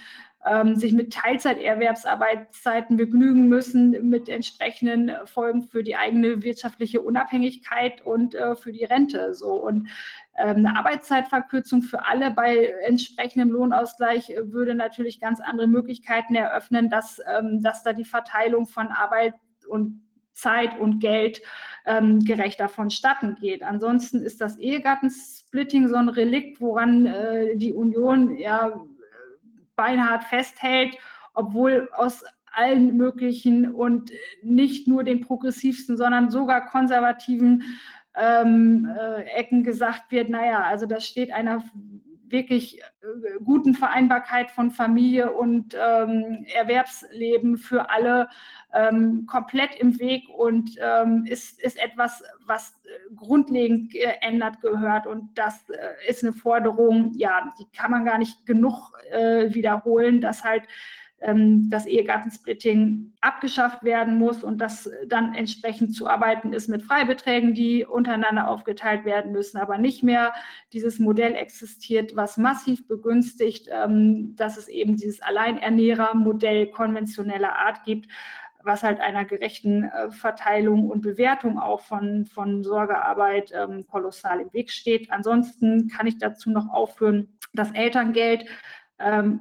ähm, 0.45 0.75
sich 0.75 0.93
mit 0.93 1.13
Teilzeiterwerbsarbeitszeiten 1.13 2.97
begnügen 2.97 3.47
müssen, 3.47 4.09
mit 4.09 4.27
entsprechenden 4.27 5.11
Folgen 5.25 5.61
für 5.61 5.83
die 5.83 5.95
eigene 5.95 6.41
wirtschaftliche 6.41 7.01
Unabhängigkeit 7.01 8.01
und 8.05 8.33
äh, 8.33 8.55
für 8.55 8.71
die 8.71 8.85
Rente. 8.85 9.35
So 9.35 9.53
und 9.53 9.89
ähm, 10.37 10.65
eine 10.65 10.77
Arbeitszeitverkürzung 10.77 11.83
für 11.83 12.05
alle 12.07 12.31
bei 12.31 12.73
entsprechendem 12.87 13.51
Lohnausgleich 13.51 14.33
würde 14.41 14.73
natürlich 14.73 15.19
ganz 15.19 15.39
andere 15.41 15.67
Möglichkeiten 15.67 16.33
eröffnen, 16.35 16.89
dass, 16.89 17.21
ähm, 17.37 17.61
dass 17.61 17.83
da 17.83 17.93
die 17.93 18.05
Verteilung 18.05 18.65
von 18.65 18.87
Arbeit 18.87 19.35
und 19.67 20.01
Zeit 20.33 20.79
und 20.79 20.99
Geld 20.99 21.41
ähm, 21.85 22.19
gerechter 22.23 22.69
vonstatten 22.69 23.35
geht. 23.39 23.63
Ansonsten 23.63 24.21
ist 24.21 24.41
das 24.41 24.57
Ehegattensplitting 24.57 25.87
so 25.87 25.95
ein 25.95 26.09
Relikt, 26.09 26.61
woran 26.61 27.05
äh, 27.05 27.55
die 27.57 27.73
Union 27.73 28.37
ja 28.37 28.81
beinhart 29.75 30.23
festhält, 30.25 30.97
obwohl 31.33 31.89
aus 31.93 32.23
allen 32.53 32.97
möglichen 32.97 33.73
und 33.73 34.11
nicht 34.43 34.87
nur 34.87 35.03
den 35.03 35.21
progressivsten, 35.21 35.97
sondern 35.97 36.29
sogar 36.29 36.67
konservativen 36.67 37.63
ähm, 38.15 38.89
äh, 38.99 39.23
Ecken 39.23 39.63
gesagt 39.63 40.11
wird, 40.11 40.29
naja, 40.29 40.63
also 40.63 40.85
das 40.85 41.07
steht 41.07 41.31
einer 41.31 41.63
wirklich 42.31 42.81
äh, 42.81 42.83
guten 43.43 43.73
Vereinbarkeit 43.73 44.51
von 44.51 44.71
Familie 44.71 45.31
und 45.31 45.75
ähm, 45.75 46.45
Erwerbsleben 46.53 47.57
für 47.57 47.89
alle 47.89 48.29
ähm, 48.73 49.25
komplett 49.25 49.75
im 49.75 49.99
Weg 49.99 50.29
und 50.29 50.77
ähm, 50.79 51.25
ist, 51.25 51.61
ist 51.61 51.81
etwas, 51.81 52.23
was 52.45 52.73
äh, 52.83 53.15
grundlegend 53.15 53.91
geändert 53.91 54.61
gehört. 54.61 55.07
Und 55.07 55.29
das 55.37 55.69
äh, 55.69 56.09
ist 56.09 56.23
eine 56.23 56.33
Forderung, 56.33 57.13
ja, 57.15 57.53
die 57.59 57.65
kann 57.75 57.91
man 57.91 58.05
gar 58.05 58.17
nicht 58.17 58.45
genug 58.45 58.93
äh, 59.11 59.53
wiederholen, 59.53 60.21
dass 60.21 60.43
halt 60.43 60.63
ähm, 61.21 61.69
das 61.69 61.85
Ehegattensplitting 61.85 63.13
abgeschafft 63.21 63.83
werden 63.83 64.17
muss 64.17 64.43
und 64.43 64.59
dass 64.59 64.89
dann 65.07 65.33
entsprechend 65.33 65.95
zu 65.95 66.07
arbeiten 66.07 66.53
ist 66.53 66.67
mit 66.67 66.83
Freibeträgen, 66.83 67.53
die 67.53 67.85
untereinander 67.85 68.49
aufgeteilt 68.49 69.05
werden 69.05 69.31
müssen, 69.31 69.57
aber 69.57 69.77
nicht 69.77 70.03
mehr 70.03 70.33
dieses 70.73 70.99
Modell 70.99 71.35
existiert, 71.35 72.15
was 72.15 72.37
massiv 72.37 72.87
begünstigt, 72.87 73.67
ähm, 73.71 74.35
dass 74.35 74.57
es 74.57 74.67
eben 74.67 74.97
dieses 74.97 75.21
Alleinernährermodell 75.21 76.67
konventioneller 76.67 77.55
Art 77.57 77.83
gibt 77.85 78.07
was 78.63 78.83
halt 78.83 78.99
einer 78.99 79.25
gerechten 79.25 79.85
äh, 79.85 80.11
Verteilung 80.11 80.89
und 80.89 81.01
Bewertung 81.01 81.59
auch 81.59 81.81
von, 81.81 82.25
von 82.25 82.63
Sorgearbeit 82.63 83.51
ähm, 83.53 83.85
kolossal 83.87 84.41
im 84.41 84.53
Weg 84.53 84.71
steht. 84.71 85.11
Ansonsten 85.11 85.87
kann 85.87 86.07
ich 86.07 86.17
dazu 86.17 86.49
noch 86.49 86.69
aufführen, 86.69 87.29
das 87.53 87.71
Elterngeld, 87.71 88.45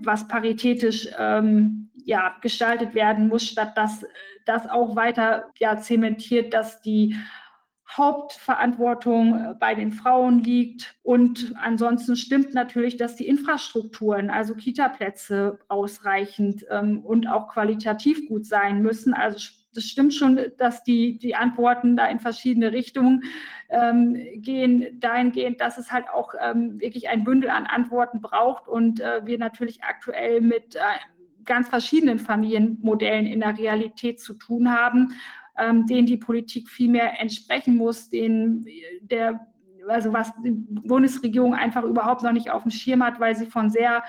was 0.03 0.27
paritätisch 0.29 1.09
ähm, 1.19 1.91
ja, 2.05 2.37
gestaltet 2.41 2.95
werden 2.95 3.29
muss, 3.29 3.47
statt 3.47 3.77
dass 3.77 4.05
das 4.47 4.69
auch 4.69 4.97
weiter 4.97 5.51
ja, 5.59 5.79
zementiert, 5.79 6.55
dass 6.55 6.81
die 6.81 7.17
Hauptverantwortung 7.97 9.35
äh, 9.35 9.55
bei 9.59 9.75
den 9.75 9.93
Frauen 9.93 10.43
liegt. 10.43 10.95
Und 11.03 11.53
ansonsten 11.61 12.17
stimmt 12.17 12.55
natürlich, 12.55 12.97
dass 12.97 13.17
die 13.17 13.27
Infrastrukturen, 13.27 14.31
also 14.31 14.55
Kitaplätze, 14.55 15.59
ausreichend 15.69 16.65
ähm, 16.71 17.05
und 17.05 17.27
auch 17.27 17.49
qualitativ 17.49 18.29
gut 18.29 18.47
sein 18.47 18.83
müssen. 18.83 19.13
Also 19.13 19.39
das 19.75 19.85
stimmt 19.85 20.15
schon, 20.15 20.41
dass 20.59 20.83
die, 20.83 21.19
die 21.19 21.35
Antworten 21.35 21.97
da 21.97 22.07
in 22.07 22.21
verschiedene 22.21 22.73
Richtungen 22.73 23.25
ähm, 23.69 24.17
gehen, 24.37 24.99
dahingehend, 25.01 25.61
dass 25.61 25.79
es 25.79 25.93
halt 25.93 26.09
auch 26.09 26.35
ähm, 26.41 26.81
wirklich 26.81 27.09
ein 27.09 27.25
Bündel 27.25 27.51
an 27.51 27.67
Antworten 27.67 28.21
braucht 28.21 28.69
und 28.69 29.01
äh, 29.01 29.25
wir 29.25 29.39
natürlich 29.39 29.83
aktuell 29.83 30.41
mit 30.41 30.77
äh, 30.77 30.81
ganz 31.45 31.69
verschiedenen 31.69 32.19
Familienmodellen 32.19 33.27
in 33.27 33.41
der 33.41 33.57
Realität 33.57 34.21
zu 34.21 34.35
tun 34.35 34.71
haben 34.71 35.15
ähm, 35.61 35.87
denen 35.87 36.07
die 36.07 36.17
Politik 36.17 36.69
viel 36.69 36.89
mehr 36.89 37.21
entsprechen 37.21 37.77
muss, 37.77 38.09
denen 38.09 38.67
der, 39.03 39.47
also 39.89 40.13
was 40.13 40.33
die 40.43 40.53
Bundesregierung 40.53 41.55
einfach 41.55 41.85
überhaupt 41.85 42.23
noch 42.23 42.33
nicht 42.33 42.51
auf 42.51 42.63
dem 42.63 42.71
Schirm 42.71 43.05
hat, 43.05 43.21
weil 43.21 43.37
sie 43.37 43.47
von 43.47 43.71
sehr 43.71 44.03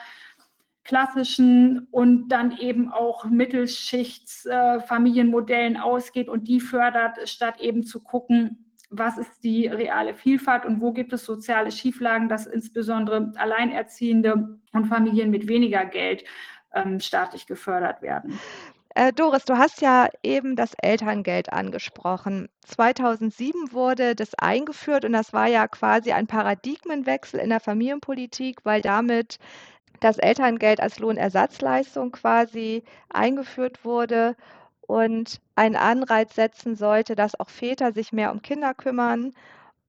klassischen 0.83 1.87
und 1.91 2.29
dann 2.29 2.57
eben 2.57 2.91
auch 2.91 3.25
Mittelschichts-Familienmodellen 3.25 5.75
äh, 5.75 5.79
ausgeht 5.79 6.27
und 6.27 6.47
die 6.47 6.59
fördert, 6.59 7.29
statt 7.29 7.59
eben 7.59 7.83
zu 7.83 8.01
gucken, 8.01 8.65
was 8.89 9.17
ist 9.17 9.43
die 9.43 9.67
reale 9.67 10.13
Vielfalt 10.13 10.65
und 10.65 10.81
wo 10.81 10.91
gibt 10.91 11.13
es 11.13 11.23
soziale 11.23 11.71
Schieflagen, 11.71 12.27
dass 12.27 12.45
insbesondere 12.45 13.31
Alleinerziehende 13.35 14.59
und 14.73 14.85
Familien 14.85 15.29
mit 15.29 15.47
weniger 15.47 15.85
Geld 15.85 16.25
ähm, 16.73 16.99
staatlich 16.99 17.47
gefördert 17.47 18.01
werden. 18.01 18.37
Äh, 18.93 19.13
Doris, 19.13 19.45
du 19.45 19.57
hast 19.57 19.81
ja 19.81 20.09
eben 20.21 20.57
das 20.57 20.73
Elterngeld 20.73 21.53
angesprochen. 21.53 22.49
2007 22.65 23.71
wurde 23.71 24.15
das 24.15 24.35
eingeführt 24.35 25.05
und 25.05 25.13
das 25.13 25.31
war 25.31 25.47
ja 25.47 25.69
quasi 25.69 26.11
ein 26.11 26.27
Paradigmenwechsel 26.27 27.39
in 27.39 27.49
der 27.49 27.61
Familienpolitik, 27.61 28.65
weil 28.65 28.81
damit 28.81 29.37
das 30.01 30.17
Elterngeld 30.17 30.81
als 30.81 30.99
Lohnersatzleistung 30.99 32.11
quasi 32.11 32.83
eingeführt 33.09 33.85
wurde 33.85 34.35
und 34.81 35.39
einen 35.55 35.77
Anreiz 35.77 36.35
setzen 36.35 36.75
sollte, 36.75 37.15
dass 37.15 37.39
auch 37.39 37.49
Väter 37.49 37.93
sich 37.93 38.11
mehr 38.11 38.31
um 38.33 38.41
Kinder 38.41 38.73
kümmern. 38.73 39.33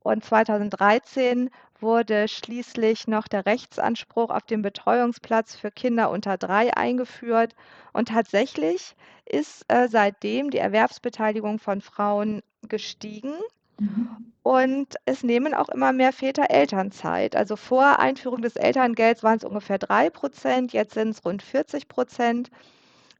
Und 0.00 0.24
2013 0.24 1.50
wurde 1.80 2.28
schließlich 2.28 3.08
noch 3.08 3.26
der 3.26 3.46
Rechtsanspruch 3.46 4.30
auf 4.30 4.42
den 4.42 4.62
Betreuungsplatz 4.62 5.56
für 5.56 5.70
Kinder 5.70 6.10
unter 6.10 6.36
drei 6.38 6.76
eingeführt. 6.76 7.54
Und 7.92 8.08
tatsächlich 8.08 8.94
ist 9.24 9.64
äh, 9.68 9.88
seitdem 9.88 10.50
die 10.50 10.58
Erwerbsbeteiligung 10.58 11.58
von 11.58 11.80
Frauen 11.80 12.42
gestiegen. 12.68 13.34
Mhm. 13.82 14.32
Und 14.42 14.96
es 15.04 15.22
nehmen 15.22 15.54
auch 15.54 15.68
immer 15.68 15.92
mehr 15.92 16.12
Väter 16.12 16.50
Elternzeit. 16.50 17.36
Also 17.36 17.56
vor 17.56 18.00
Einführung 18.00 18.42
des 18.42 18.56
Elterngelds 18.56 19.22
waren 19.22 19.36
es 19.36 19.44
ungefähr 19.44 19.78
drei 19.78 20.10
Prozent, 20.10 20.72
jetzt 20.72 20.94
sind 20.94 21.10
es 21.10 21.24
rund 21.24 21.42
40 21.42 21.86
Prozent. 21.88 22.50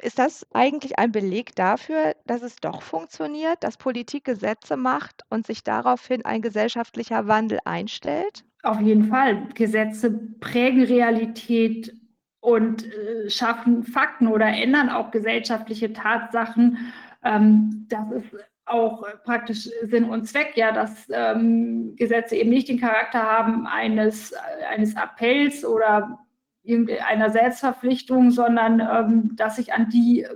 Ist 0.00 0.19
das 0.19 0.45
eigentlich 0.52 0.99
ein 0.99 1.12
Beleg 1.12 1.54
dafür, 1.54 2.16
dass 2.26 2.42
es 2.42 2.57
doch 2.57 2.83
funktioniert, 2.83 3.62
dass 3.62 3.76
Politik 3.76 4.25
Gesetze 4.25 4.76
macht 4.76 5.23
und 5.31 5.47
sich 5.47 5.62
daraufhin 5.62 6.25
ein 6.25 6.42
gesellschaftlicher 6.42 7.28
Wandel 7.28 7.61
einstellt? 7.64 8.45
Auf 8.64 8.81
jeden 8.81 9.04
Fall. 9.04 9.47
Gesetze 9.54 10.11
prägen 10.40 10.83
Realität 10.83 11.95
und 12.40 12.85
äh, 12.85 13.31
schaffen 13.31 13.85
Fakten 13.85 14.26
oder 14.26 14.47
ändern 14.47 14.88
auch 14.88 15.12
gesellschaftliche 15.12 15.92
Tatsachen. 15.92 16.92
Ähm, 17.23 17.87
das 17.88 18.11
ist 18.11 18.51
auch 18.73 19.05
praktisch 19.25 19.69
Sinn 19.83 20.05
und 20.05 20.26
Zweck, 20.26 20.52
ja, 20.57 20.73
dass 20.73 21.09
ähm, 21.12 21.95
Gesetze 21.97 22.37
eben 22.37 22.50
nicht 22.50 22.69
den 22.69 22.81
Charakter 22.81 23.23
haben 23.23 23.67
eines, 23.67 24.35
eines 24.69 24.97
Appells 24.97 25.64
oder 25.64 26.19
irgendeiner 26.62 27.31
Selbstverpflichtung, 27.31 28.31
sondern 28.31 28.81
ähm, 28.81 29.37
dass 29.37 29.57
sich 29.57 29.73
an 29.73 29.88
die 29.91 30.26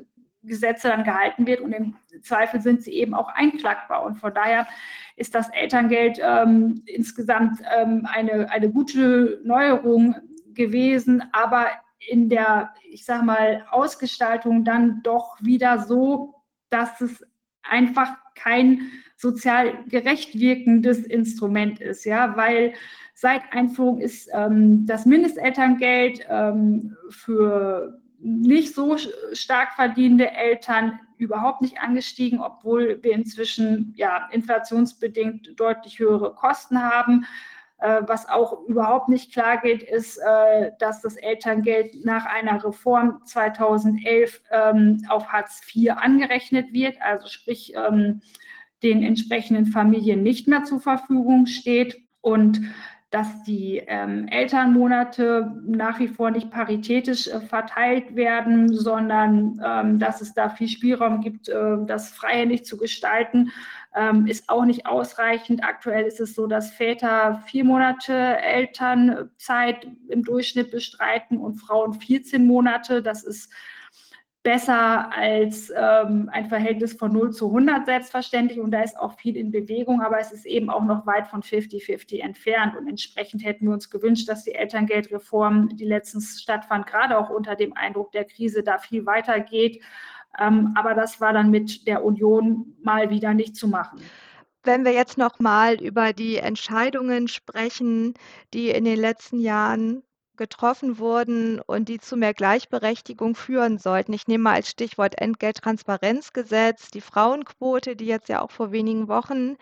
Gesetze 0.43 0.88
dann 0.88 1.05
gehalten 1.05 1.47
wird 1.47 1.61
und 1.61 1.73
im 1.73 1.97
Zweifel 2.23 2.61
sind 2.61 2.83
sie 2.83 2.93
eben 2.93 3.14
auch 3.14 3.28
einklagbar. 3.28 4.05
Und 4.05 4.16
von 4.16 4.33
daher 4.33 4.66
ist 5.16 5.35
das 5.35 5.49
Elterngeld 5.50 6.19
ähm, 6.23 6.83
insgesamt 6.87 7.61
ähm, 7.76 8.07
eine, 8.11 8.50
eine 8.50 8.71
gute 8.71 9.40
Neuerung 9.45 10.14
gewesen, 10.55 11.25
aber 11.33 11.66
in 12.09 12.28
der, 12.28 12.73
ich 12.90 13.05
sage 13.05 13.25
mal, 13.25 13.66
Ausgestaltung 13.71 14.64
dann 14.64 15.02
doch 15.02 15.37
wieder 15.40 15.81
so, 15.81 16.35
dass 16.71 17.00
es 17.00 17.25
einfach 17.62 18.16
kein 18.37 18.90
sozial 19.16 19.85
gerecht 19.88 20.38
wirkendes 20.38 20.99
Instrument 20.99 21.81
ist, 21.81 22.05
ja, 22.05 22.37
weil 22.37 22.75
seit 23.14 23.43
Einführung 23.52 23.99
ist 24.00 24.28
ähm, 24.33 24.87
das 24.87 25.07
Mindestelterngeld 25.07 26.21
ähm, 26.28 26.97
für 27.09 27.99
nicht 28.19 28.75
so 28.75 28.97
stark 29.33 29.75
verdienende 29.75 30.31
Eltern 30.31 31.00
überhaupt 31.19 31.62
nicht 31.62 31.81
angestiegen, 31.81 32.40
obwohl 32.40 33.02
wir 33.02 33.12
inzwischen 33.12 33.95
ja 33.97 34.28
inflationsbedingt 34.33 35.59
deutlich 35.59 35.99
höhere 35.99 36.35
Kosten 36.35 36.83
haben. 36.83 37.26
Äh, 37.78 38.02
was 38.06 38.26
auch 38.26 38.62
überhaupt 38.66 39.11
nicht 39.11 39.33
klar 39.33 39.61
geht, 39.61 39.83
ist, 39.83 40.16
äh, 40.16 40.71
dass 40.78 41.02
das 41.02 41.16
Elterngeld 41.16 42.06
nach 42.06 42.25
einer 42.25 42.64
Reform 42.64 43.21
2011 43.26 44.40
ähm, 44.50 45.04
auf 45.11 45.28
Hartz 45.28 45.61
IV 45.75 45.92
angerechnet 45.97 46.73
wird, 46.73 46.97
also 47.02 47.28
sprich 47.28 47.75
ähm, 47.75 48.23
den 48.83 49.02
entsprechenden 49.02 49.66
Familien 49.66 50.23
nicht 50.23 50.49
mehr 50.49 50.64
zur 50.64 50.80
Verfügung 50.80 51.45
steht 51.47 51.99
und 52.23 52.62
dass 53.11 53.42
die 53.45 53.83
ähm, 53.87 54.26
Elternmonate 54.28 55.52
nach 55.66 56.00
wie 56.00 56.09
vor 56.09 56.30
nicht 56.30 56.50
paritätisch 56.50 57.28
äh, 57.28 57.40
verteilt 57.40 58.16
werden, 58.16 58.73
sondern 58.73 59.99
dass 59.99 60.23
es 60.23 60.33
da 60.33 60.49
viel 60.49 60.68
Spielraum 60.68 61.21
gibt, 61.21 61.49
das 61.49 62.11
freihändig 62.11 62.64
zu 62.64 62.76
gestalten, 62.76 63.52
ähm, 63.97 64.26
ist 64.26 64.49
auch 64.49 64.65
nicht 64.65 64.87
ausreichend. 64.87 65.65
Aktuell 65.65 66.05
ist 66.05 66.21
es 66.21 66.35
so, 66.35 66.47
dass 66.47 66.71
Väter 66.71 67.43
vier 67.47 67.65
Monate 67.65 68.12
Elternzeit 68.12 69.87
im 70.09 70.23
Durchschnitt 70.23 70.71
bestreiten 70.71 71.38
und 71.38 71.55
Frauen 71.55 71.95
14 71.95 72.47
Monate. 72.47 73.03
Das 73.03 73.25
ist 73.25 73.50
besser 74.47 75.11
als 75.12 75.73
ähm, 75.76 76.31
ein 76.33 76.49
Verhältnis 76.49 76.93
von 76.93 77.12
0 77.12 77.33
zu 77.33 77.47
100 77.47 77.85
selbstverständlich 77.85 78.61
und 78.61 78.71
da 78.71 78.81
ist 78.83 78.97
auch 78.97 79.19
viel 79.19 79.37
in 79.37 79.50
Bewegung, 79.50 80.03
aber 80.03 80.21
es 80.21 80.31
ist 80.31 80.47
eben 80.47 80.71
auch 80.71 80.85
noch 80.85 81.05
weit 81.05 81.26
von 81.26 81.43
50-50 81.43 82.21
entfernt 82.21 82.76
und 82.76 82.87
entsprechend 82.87 83.45
hätten 83.45 83.67
wir 83.67 83.73
uns 83.73 83.91
gewünscht, 83.91 84.29
dass 84.29 84.45
die 84.45 84.55
Elterngeldreform, 84.55 85.76
die 85.76 85.85
letztens 85.85 86.41
stattfand, 86.41 86.87
gerade 86.87 87.19
auch 87.19 87.29
unter 87.29 87.57
dem 87.57 87.73
Eindruck 87.76 88.12
der 88.12 88.25
Krise, 88.25 88.62
da 88.62 88.79
viel 88.79 89.05
weiter 89.05 89.41
geht. 89.41 89.83
Ähm, 90.38 90.73
aber 90.75 90.95
das 90.95 91.21
war 91.21 91.33
dann 91.33 91.50
mit 91.50 91.87
der 91.87 92.05
Union 92.05 92.76
mal 92.83 93.11
wieder 93.11 93.35
nicht 93.35 93.57
zu 93.57 93.69
machen. 93.69 94.00
Wenn 94.62 94.85
wir 94.85 94.93
jetzt 94.93 95.16
noch 95.16 95.38
mal 95.38 95.75
über 95.81 96.12
die 96.12 96.37
Entscheidungen 96.37 97.28
sprechen, 97.28 98.14
die 98.52 98.71
in 98.71 98.85
den 98.85 98.99
letzten 98.99 99.38
Jahren 99.38 100.02
getroffen 100.37 100.99
wurden 100.99 101.61
und 101.61 101.88
die 101.88 101.99
zu 101.99 102.16
mehr 102.16 102.35
Gleichberechtigung 102.35 103.35
führen 103.35 103.78
sollten. 103.78 104.12
Ich 104.12 104.28
nehme 104.28 104.45
mal 104.45 104.55
als 104.55 104.71
Stichwort 104.71 105.21
Entgelttransparenzgesetz, 105.21 106.90
die 106.90 107.00
Frauenquote, 107.00 107.97
die 107.97 108.07
jetzt 108.07 108.28
ja 108.28 108.43
auch 108.43 108.50
vor 108.50 108.73
wenigen 108.73 109.09
Wochen 109.09 109.57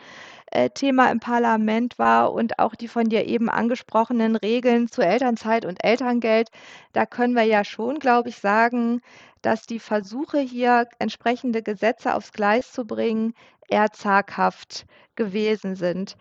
äh, 0.50 0.70
Thema 0.70 1.10
im 1.10 1.20
Parlament 1.20 1.98
war 1.98 2.32
und 2.32 2.58
auch 2.58 2.74
die 2.74 2.88
von 2.88 3.04
dir 3.04 3.26
eben 3.26 3.48
angesprochenen 3.48 4.36
Regeln 4.36 4.88
zu 4.88 5.02
Elternzeit 5.02 5.64
und 5.64 5.82
Elterngeld. 5.82 6.50
Da 6.92 7.06
können 7.06 7.34
wir 7.34 7.44
ja 7.44 7.64
schon, 7.64 7.98
glaube 7.98 8.28
ich, 8.28 8.38
sagen, 8.38 9.00
dass 9.42 9.66
die 9.66 9.78
Versuche 9.78 10.38
hier 10.38 10.86
entsprechende 10.98 11.62
Gesetze 11.62 12.14
aufs 12.14 12.32
Gleis 12.32 12.72
zu 12.72 12.86
bringen 12.86 13.34
eher 13.68 13.92
zaghaft 13.92 14.86
gewesen 15.16 15.76
sind. 15.76 16.16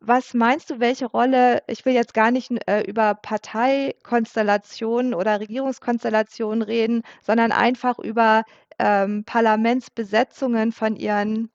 Was 0.00 0.32
meinst 0.34 0.70
du, 0.70 0.80
welche 0.80 1.06
Rolle 1.06 1.62
ich 1.66 1.84
will 1.84 1.92
jetzt 1.92 2.14
gar 2.14 2.30
nicht, 2.30 2.50
äh, 2.68 2.82
über 2.82 3.14
Parteikonstellationen 3.14 5.12
oder 5.14 5.40
Regierungskonstellationen 5.40 6.62
reden, 6.62 7.02
sondern 7.22 7.52
einfach 7.52 7.98
über, 7.98 8.44
ähm, 8.78 9.24
Parlamentsbesetzungen 9.24 10.72
von 10.72 10.96
ihren 10.96 11.50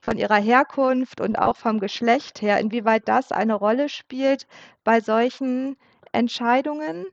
von 0.00 0.18
ihrer 0.18 0.36
Herkunft 0.36 1.20
und 1.20 1.36
auch 1.38 1.56
vom 1.56 1.80
Geschlecht 1.80 2.42
her, 2.42 2.58
inwieweit 2.60 3.08
das 3.08 3.32
eine 3.32 3.54
Rolle 3.54 3.88
spielt 3.88 4.46
bei 4.84 5.00
solchen 5.00 5.76
Entscheidungen? 6.12 7.06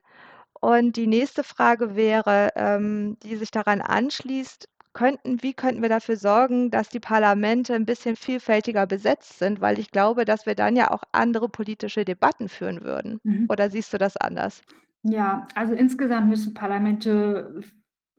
Und 0.62 0.96
die 0.98 1.08
nächste 1.08 1.44
Frage 1.44 1.96
wäre, 1.96 2.50
ähm, 2.56 3.18
die 3.24 3.36
sich 3.38 3.52
daran 3.52 3.82
anschließt: 3.82 4.68
könnten, 4.94 5.42
wie 5.42 5.54
könnten 5.54 5.82
wir 5.82 5.90
dafür 5.90 6.16
sorgen, 6.16 6.72
dass 6.72 6.90
die 6.90 7.00
Parlamente 7.00 7.74
ein 7.74 7.86
bisschen 7.86 8.16
vielfältiger 8.16 8.88
besetzt 8.88 9.40
sind? 9.40 9.62
Weil 9.62 9.80
ich 9.80 9.92
glaube, 9.92 10.26
dass 10.26 10.46
wir 10.46 10.56
dann 10.56 10.76
ja 10.76 10.92
auch 10.92 11.04
andere 11.12 11.50
politische 11.50 12.06
Debatten 12.06 12.50
führen 12.50 12.84
würden. 12.84 13.20
Mhm. 13.24 13.48
Oder 13.50 13.70
siehst 13.70 13.94
du 13.94 13.98
das 13.98 14.18
anders? 14.18 14.62
Ja, 15.04 15.48
also 15.56 15.74
insgesamt 15.74 16.30
müssen 16.30 16.54
Parlamente 16.54 17.62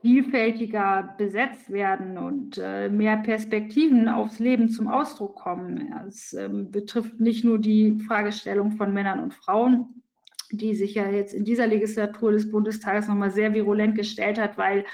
vielfältiger 0.00 1.14
besetzt 1.17 1.71
werden 1.71 2.19
und 2.19 2.59
äh, 2.59 2.88
mehr 2.88 3.19
Perspektiven 3.19 4.09
aufs 4.09 4.41
Leben 4.41 4.69
zum 4.69 4.88
Ausdruck 4.88 5.37
kommen. 5.37 5.95
Es 6.09 6.33
ähm, 6.33 6.73
betrifft 6.73 7.21
nicht 7.21 7.45
nur 7.45 7.59
die 7.59 8.00
Fragestellung 8.09 8.73
von 8.73 8.93
Männern 8.93 9.21
und 9.21 9.33
Frauen, 9.33 10.02
die 10.50 10.75
sich 10.75 10.95
ja 10.95 11.09
jetzt 11.09 11.33
in 11.33 11.45
dieser 11.45 11.69
Legislatur 11.69 12.33
des 12.33 12.50
Bundestages 12.50 13.07
nochmal 13.07 13.31
sehr 13.31 13.55
virulent 13.55 13.95
gestellt 13.95 14.41
hat, 14.41 14.59
weil 14.59 14.85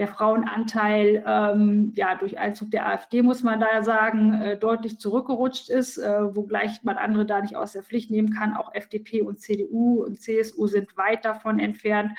der 0.00 0.08
Frauenanteil 0.08 1.22
ähm, 1.26 1.92
ja 1.94 2.14
durch 2.14 2.38
Einzug 2.38 2.70
der 2.70 2.88
AfD, 2.88 3.20
muss 3.20 3.42
man 3.42 3.60
da 3.60 3.82
sagen, 3.82 4.32
äh, 4.40 4.56
deutlich 4.56 4.98
zurückgerutscht 4.98 5.68
ist, 5.68 5.98
äh, 5.98 6.34
wogleich 6.34 6.82
man 6.84 6.96
andere 6.96 7.26
da 7.26 7.42
nicht 7.42 7.54
aus 7.54 7.72
der 7.72 7.82
Pflicht 7.82 8.10
nehmen 8.10 8.32
kann. 8.32 8.56
Auch 8.56 8.74
FDP 8.74 9.20
und 9.20 9.40
CDU 9.40 10.02
und 10.02 10.18
CSU 10.18 10.68
sind 10.68 10.96
weit 10.96 11.26
davon 11.26 11.58
entfernt, 11.58 12.12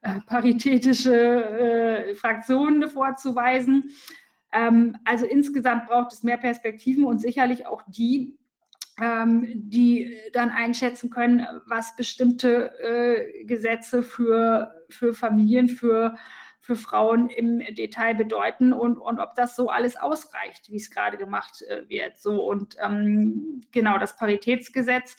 äh, 0.00 0.18
paritätische 0.26 1.14
äh, 1.14 2.14
Fraktionen 2.14 2.88
vorzuweisen. 2.88 3.90
Ähm, 4.50 4.96
also 5.04 5.26
insgesamt 5.26 5.88
braucht 5.88 6.14
es 6.14 6.22
mehr 6.22 6.38
Perspektiven 6.38 7.04
und 7.04 7.20
sicherlich 7.20 7.66
auch 7.66 7.82
die, 7.86 8.34
ähm, 8.98 9.46
die 9.56 10.16
dann 10.32 10.48
einschätzen 10.48 11.10
können, 11.10 11.46
was 11.66 11.94
bestimmte 11.96 12.72
äh, 12.80 13.44
Gesetze 13.44 14.02
für, 14.02 14.72
für 14.88 15.12
Familien, 15.12 15.68
für 15.68 16.16
für 16.66 16.74
Frauen 16.74 17.30
im 17.30 17.60
Detail 17.76 18.16
bedeuten 18.16 18.72
und, 18.72 18.98
und 18.98 19.20
ob 19.20 19.36
das 19.36 19.54
so 19.54 19.68
alles 19.68 19.96
ausreicht, 19.96 20.68
wie 20.68 20.76
es 20.76 20.90
gerade 20.90 21.16
gemacht 21.16 21.62
äh, 21.62 21.88
wird. 21.88 22.18
So 22.18 22.42
und 22.42 22.76
ähm, 22.82 23.62
genau 23.70 23.98
das 23.98 24.16
Paritätsgesetz 24.16 25.16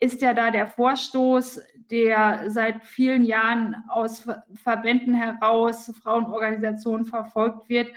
ist 0.00 0.20
ja 0.20 0.34
da 0.34 0.50
der 0.50 0.66
Vorstoß, 0.66 1.60
der 1.90 2.50
seit 2.50 2.82
vielen 2.82 3.22
Jahren 3.22 3.84
aus 3.88 4.26
Verbänden 4.54 5.14
heraus, 5.14 5.92
Frauenorganisationen 6.02 7.06
verfolgt 7.06 7.68
wird, 7.68 7.92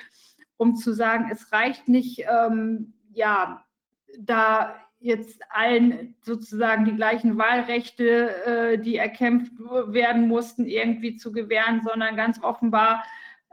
um 0.58 0.76
zu 0.76 0.94
sagen, 0.94 1.30
es 1.32 1.52
reicht 1.52 1.88
nicht, 1.88 2.26
ähm, 2.30 2.94
ja, 3.12 3.66
da 4.20 4.87
jetzt 5.08 5.42
allen 5.50 6.16
sozusagen 6.22 6.86
die 6.86 6.96
gleichen 6.96 7.38
Wahlrechte, 7.38 8.46
äh, 8.46 8.78
die 8.78 8.98
erkämpft 8.98 9.54
werden 9.60 10.28
mussten, 10.28 10.66
irgendwie 10.66 11.16
zu 11.16 11.32
gewähren, 11.32 11.82
sondern 11.84 12.16
ganz 12.16 12.44
offenbar 12.44 13.04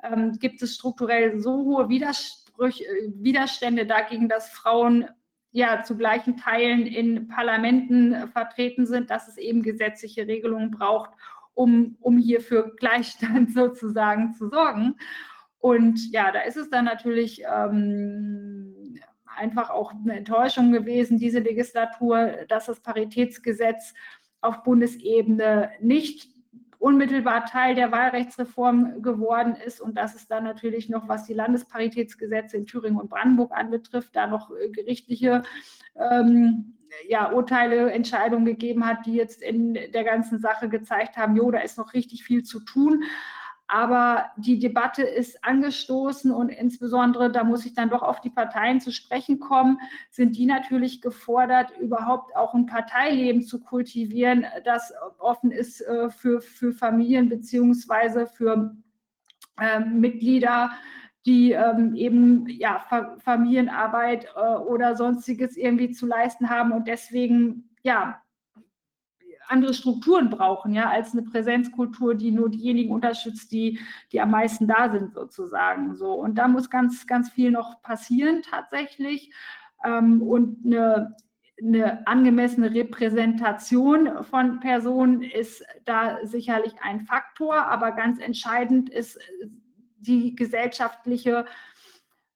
ähm, 0.03 0.33
gibt 0.39 0.61
es 0.63 0.75
strukturell 0.75 1.41
so 1.41 1.53
hohe 1.65 1.89
Widersprüche, 1.89 2.85
Widerstände 3.15 3.87
dagegen, 3.87 4.29
dass 4.29 4.51
Frauen 4.51 5.09
ja 5.53 5.83
zu 5.85 5.97
gleichen 5.97 6.37
Teilen 6.37 6.87
in 6.87 7.29
Parlamenten 7.29 8.29
vertreten 8.33 8.87
sind, 8.87 9.11
dass 9.11 9.29
es 9.29 9.39
eben 9.39 9.63
gesetzliche 9.63 10.27
Regelungen 10.27 10.73
braucht, 10.73 11.11
um, 11.55 11.97
um 12.01 12.19
hier 12.19 12.41
für 12.41 12.75
Gleichstand 12.77 13.53
sozusagen 13.55 14.35
zu 14.35 14.49
sorgen. 14.49 14.97
Und 15.59 16.13
ja, 16.13 16.31
da 16.31 16.41
ist 16.41 16.57
es 16.57 16.69
dann 16.69 16.85
natürlich 16.85 17.43
ähm, 17.51 18.44
einfach 19.37 19.71
auch 19.71 19.93
eine 19.93 20.17
Enttäuschung 20.17 20.73
gewesen, 20.73 21.19
diese 21.19 21.41
Legislatur, 21.41 22.33
dass 22.49 22.67
das 22.67 22.81
Paritätsgesetz 22.81 23.95
auf 24.41 24.63
Bundesebene 24.63 25.71
nicht 25.81 26.29
unmittelbar 26.85 27.47
Teil 27.47 27.75
der 27.75 27.93
Wahlrechtsreform 27.93 29.01
geworden 29.01 29.57
ist 29.57 29.81
und 29.81 29.97
dass 29.97 30.15
es 30.15 30.27
dann 30.27 30.45
natürlich 30.45 30.91
noch, 30.91 31.09
was 31.09 31.25
die 31.25 31.33
Landesparitätsgesetze 31.33 32.59
in 32.59 32.67
Thüringen 32.67 33.01
und 33.01 33.09
Brandenburg 33.09 33.53
anbetrifft, 33.53 34.11
da 34.13 34.27
noch 34.27 34.51
äh, 34.51 34.69
gerichtliche 34.69 35.45
ähm, 35.97 36.75
ja, 37.09 37.33
Urteile, 37.33 37.91
Entscheidungen 37.91 38.45
gegeben 38.45 38.87
hat, 38.87 39.07
die 39.07 39.15
jetzt 39.15 39.41
in 39.41 39.73
der 39.75 40.05
ganzen 40.05 40.39
Sache 40.41 40.69
gezeigt 40.69 41.17
haben, 41.17 41.37
jo, 41.37 41.51
da 41.51 41.61
ist 41.61 41.79
noch 41.79 41.95
richtig 41.95 42.23
viel 42.23 42.43
zu 42.43 42.61
tun. 42.61 43.03
Aber 43.67 44.27
die 44.37 44.59
Debatte 44.59 45.03
ist 45.03 45.43
angestoßen 45.43 46.31
und 46.31 46.51
insbesondere, 46.51 47.33
da 47.33 47.45
muss 47.45 47.65
ich 47.65 47.75
dann 47.75 47.89
doch 47.89 48.03
auf 48.03 48.21
die 48.21 48.31
Parteien 48.31 48.81
zu 48.81 48.93
sprechen 48.93 49.41
kommen, 49.41 49.79
sind 50.11 50.37
die 50.37 50.45
natürlich 50.45 51.01
gefordert, 51.01 51.73
überhaupt 51.81 52.37
auch 52.37 52.53
ein 52.53 52.67
Parteileben 52.67 53.43
zu 53.43 53.61
kultivieren, 53.61 54.47
das 54.65 54.93
offen 55.19 55.51
ist 55.51 55.81
äh, 55.81 56.11
für, 56.11 56.43
für 56.43 56.73
Familien 56.73 57.31
beziehungsweise 57.31 58.27
für 58.27 58.77
äh, 59.59 59.81
Mitglieder, 59.81 60.71
die 61.25 61.53
ähm, 61.53 61.95
eben 61.95 62.47
ja, 62.49 62.85
Familienarbeit 63.19 64.27
äh, 64.37 64.57
oder 64.57 64.95
sonstiges 64.95 65.57
irgendwie 65.57 65.91
zu 65.91 66.07
leisten 66.07 66.51
haben 66.51 66.73
und 66.73 66.87
deswegen 66.87 67.71
ja 67.83 68.21
andere 69.49 69.75
Strukturen 69.75 70.31
brauchen, 70.31 70.73
ja, 70.73 70.91
als 70.91 71.13
eine 71.13 71.23
Präsenzkultur, 71.23 72.15
die 72.15 72.31
nur 72.31 72.49
diejenigen 72.49 72.93
unterstützt, 72.93 73.53
die, 73.53 73.79
die 74.13 74.21
am 74.21 74.31
meisten 74.31 74.67
da 74.67 74.91
sind, 74.91 75.15
sozusagen. 75.15 75.95
So. 75.95 76.13
Und 76.13 76.37
da 76.37 76.49
muss 76.49 76.71
ganz, 76.71 77.07
ganz 77.07 77.31
viel 77.31 77.51
noch 77.51 77.83
passieren 77.83 78.43
tatsächlich. 78.43 79.33
Ähm, 79.85 80.23
und 80.23 80.65
eine, 80.65 81.17
eine 81.63 82.07
angemessene 82.07 82.73
Repräsentation 82.75 84.25
von 84.25 84.61
Personen 84.61 85.23
ist 85.23 85.65
da 85.85 86.19
sicherlich 86.25 86.75
ein 86.83 87.03
Faktor, 87.03 87.67
aber 87.67 87.93
ganz 87.93 88.19
entscheidend 88.21 88.91
ist 88.91 89.19
die 89.99 90.35
gesellschaftliche 90.35 91.47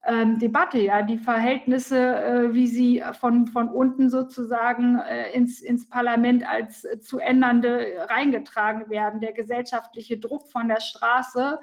ähm, 0.05 0.39
Debatte, 0.39 0.79
ja, 0.79 1.01
die 1.01 1.17
Verhältnisse, 1.17 1.97
äh, 1.97 2.53
wie 2.53 2.67
sie 2.67 3.03
von, 3.19 3.47
von 3.47 3.67
unten 3.69 4.09
sozusagen 4.09 4.99
äh, 4.99 5.31
ins, 5.31 5.61
ins 5.61 5.89
Parlament 5.89 6.47
als 6.47 6.85
äh, 6.85 6.99
zu 6.99 7.19
ändernde 7.19 8.07
reingetragen 8.09 8.89
werden, 8.89 9.19
der 9.19 9.33
gesellschaftliche 9.33 10.17
Druck 10.17 10.47
von 10.47 10.69
der 10.69 10.79
Straße 10.79 11.59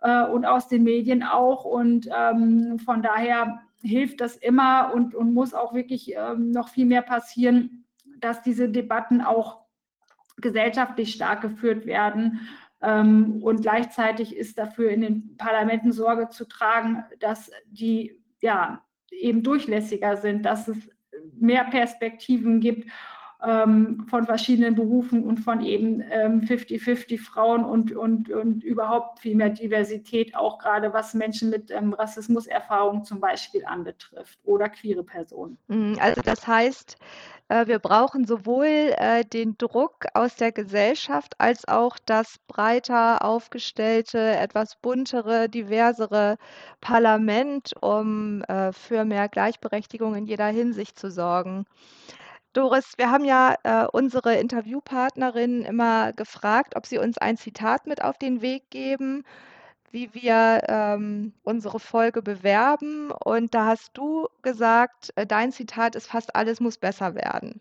äh, 0.00 0.24
und 0.24 0.46
aus 0.46 0.68
den 0.68 0.84
Medien 0.84 1.22
auch. 1.22 1.64
Und 1.64 2.08
ähm, 2.16 2.78
von 2.78 3.02
daher 3.02 3.60
hilft 3.82 4.22
das 4.22 4.36
immer 4.36 4.92
und, 4.94 5.14
und 5.14 5.34
muss 5.34 5.52
auch 5.52 5.74
wirklich 5.74 6.14
ähm, 6.16 6.50
noch 6.50 6.68
viel 6.68 6.86
mehr 6.86 7.02
passieren, 7.02 7.84
dass 8.20 8.42
diese 8.42 8.70
Debatten 8.70 9.20
auch 9.20 9.66
gesellschaftlich 10.38 11.12
stark 11.12 11.42
geführt 11.42 11.86
werden. 11.86 12.40
Ähm, 12.82 13.42
und 13.42 13.62
gleichzeitig 13.62 14.36
ist 14.36 14.58
dafür 14.58 14.90
in 14.90 15.00
den 15.00 15.36
Parlamenten 15.36 15.92
Sorge 15.92 16.28
zu 16.28 16.46
tragen, 16.46 17.04
dass 17.20 17.50
die 17.66 18.22
ja 18.40 18.84
eben 19.10 19.42
durchlässiger 19.42 20.16
sind, 20.16 20.44
dass 20.44 20.68
es 20.68 20.76
mehr 21.38 21.64
Perspektiven 21.64 22.60
gibt 22.60 22.90
ähm, 23.44 24.06
von 24.08 24.26
verschiedenen 24.26 24.74
Berufen 24.74 25.24
und 25.24 25.38
von 25.38 25.60
eben 25.60 26.02
50-50 26.02 27.12
ähm, 27.12 27.18
Frauen 27.18 27.64
und, 27.64 27.92
und, 27.92 28.30
und 28.30 28.64
überhaupt 28.64 29.20
viel 29.20 29.36
mehr 29.36 29.50
Diversität, 29.50 30.34
auch 30.34 30.58
gerade 30.58 30.92
was 30.92 31.14
Menschen 31.14 31.50
mit 31.50 31.70
ähm, 31.70 31.92
Rassismuserfahrung 31.92 33.04
zum 33.04 33.20
Beispiel 33.20 33.64
anbetrifft 33.64 34.38
oder 34.44 34.68
queere 34.68 35.04
Personen. 35.04 35.58
Mhm, 35.68 35.98
also 36.00 36.22
das 36.22 36.46
heißt, 36.46 36.96
äh, 37.48 37.66
wir 37.66 37.78
brauchen 37.78 38.26
sowohl 38.26 38.94
äh, 38.96 39.24
den 39.24 39.56
Druck 39.56 40.06
aus 40.14 40.36
der 40.36 40.52
Gesellschaft 40.52 41.34
als 41.38 41.68
auch 41.68 41.98
das 42.04 42.38
breiter 42.48 43.24
aufgestellte, 43.24 44.18
etwas 44.18 44.76
buntere, 44.76 45.48
diversere 45.48 46.38
Parlament, 46.80 47.72
um 47.80 48.42
äh, 48.44 48.72
für 48.72 49.04
mehr 49.04 49.28
Gleichberechtigung 49.28 50.14
in 50.14 50.26
jeder 50.26 50.48
Hinsicht 50.48 50.98
zu 50.98 51.10
sorgen. 51.10 51.66
Doris, 52.56 52.94
wir 52.96 53.10
haben 53.10 53.26
ja 53.26 53.54
äh, 53.64 53.86
unsere 53.92 54.36
Interviewpartnerinnen 54.36 55.62
immer 55.62 56.14
gefragt, 56.14 56.74
ob 56.74 56.86
sie 56.86 56.96
uns 56.96 57.18
ein 57.18 57.36
Zitat 57.36 57.86
mit 57.86 58.02
auf 58.02 58.16
den 58.16 58.40
Weg 58.40 58.70
geben, 58.70 59.24
wie 59.90 60.14
wir 60.14 60.62
ähm, 60.66 61.34
unsere 61.42 61.78
Folge 61.78 62.22
bewerben. 62.22 63.10
Und 63.10 63.52
da 63.52 63.66
hast 63.66 63.90
du 63.92 64.28
gesagt, 64.40 65.12
äh, 65.16 65.26
dein 65.26 65.52
Zitat 65.52 65.96
ist 65.96 66.06
fast 66.06 66.34
alles 66.34 66.58
muss 66.58 66.78
besser 66.78 67.14
werden. 67.14 67.60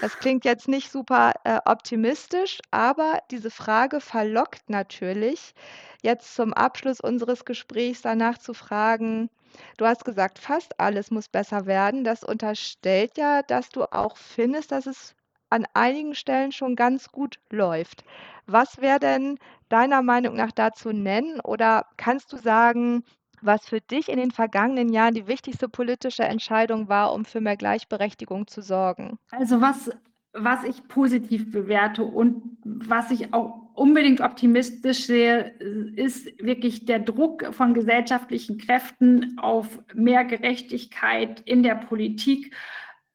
Das 0.00 0.16
klingt 0.20 0.44
jetzt 0.44 0.68
nicht 0.68 0.92
super 0.92 1.32
äh, 1.42 1.58
optimistisch, 1.64 2.60
aber 2.70 3.18
diese 3.32 3.50
Frage 3.50 4.00
verlockt 4.00 4.70
natürlich, 4.70 5.56
jetzt 6.02 6.36
zum 6.36 6.54
Abschluss 6.54 7.00
unseres 7.00 7.44
Gesprächs 7.44 8.00
danach 8.00 8.38
zu 8.38 8.54
fragen, 8.54 9.28
Du 9.76 9.86
hast 9.86 10.04
gesagt, 10.04 10.38
fast 10.38 10.78
alles 10.80 11.10
muss 11.10 11.28
besser 11.28 11.66
werden. 11.66 12.04
Das 12.04 12.24
unterstellt 12.24 13.16
ja, 13.16 13.42
dass 13.42 13.68
du 13.70 13.84
auch 13.92 14.16
findest, 14.16 14.72
dass 14.72 14.86
es 14.86 15.14
an 15.50 15.66
einigen 15.74 16.14
Stellen 16.14 16.52
schon 16.52 16.76
ganz 16.76 17.10
gut 17.10 17.38
läuft. 17.50 18.04
Was 18.46 18.78
wäre 18.80 18.98
denn 18.98 19.38
deiner 19.68 20.02
Meinung 20.02 20.34
nach 20.36 20.52
dazu 20.52 20.92
nennen 20.92 21.40
oder 21.40 21.86
kannst 21.96 22.32
du 22.32 22.36
sagen, 22.36 23.04
was 23.42 23.68
für 23.68 23.80
dich 23.80 24.08
in 24.08 24.18
den 24.18 24.30
vergangenen 24.30 24.88
Jahren 24.92 25.14
die 25.14 25.26
wichtigste 25.26 25.68
politische 25.68 26.24
Entscheidung 26.24 26.88
war, 26.88 27.12
um 27.12 27.24
für 27.24 27.40
mehr 27.40 27.56
Gleichberechtigung 27.56 28.46
zu 28.46 28.62
sorgen? 28.62 29.18
Also 29.30 29.60
was 29.60 29.90
was 30.36 30.64
ich 30.64 30.86
positiv 30.88 31.50
bewerte 31.50 32.04
und 32.04 32.58
was 32.64 33.10
ich 33.10 33.32
auch 33.32 33.66
unbedingt 33.74 34.20
optimistisch 34.20 35.06
sehe, 35.06 35.50
ist 35.96 36.26
wirklich 36.42 36.86
der 36.86 37.00
Druck 37.00 37.54
von 37.54 37.74
gesellschaftlichen 37.74 38.58
Kräften 38.58 39.38
auf 39.38 39.78
mehr 39.94 40.24
Gerechtigkeit 40.24 41.40
in 41.40 41.62
der 41.62 41.74
Politik, 41.74 42.54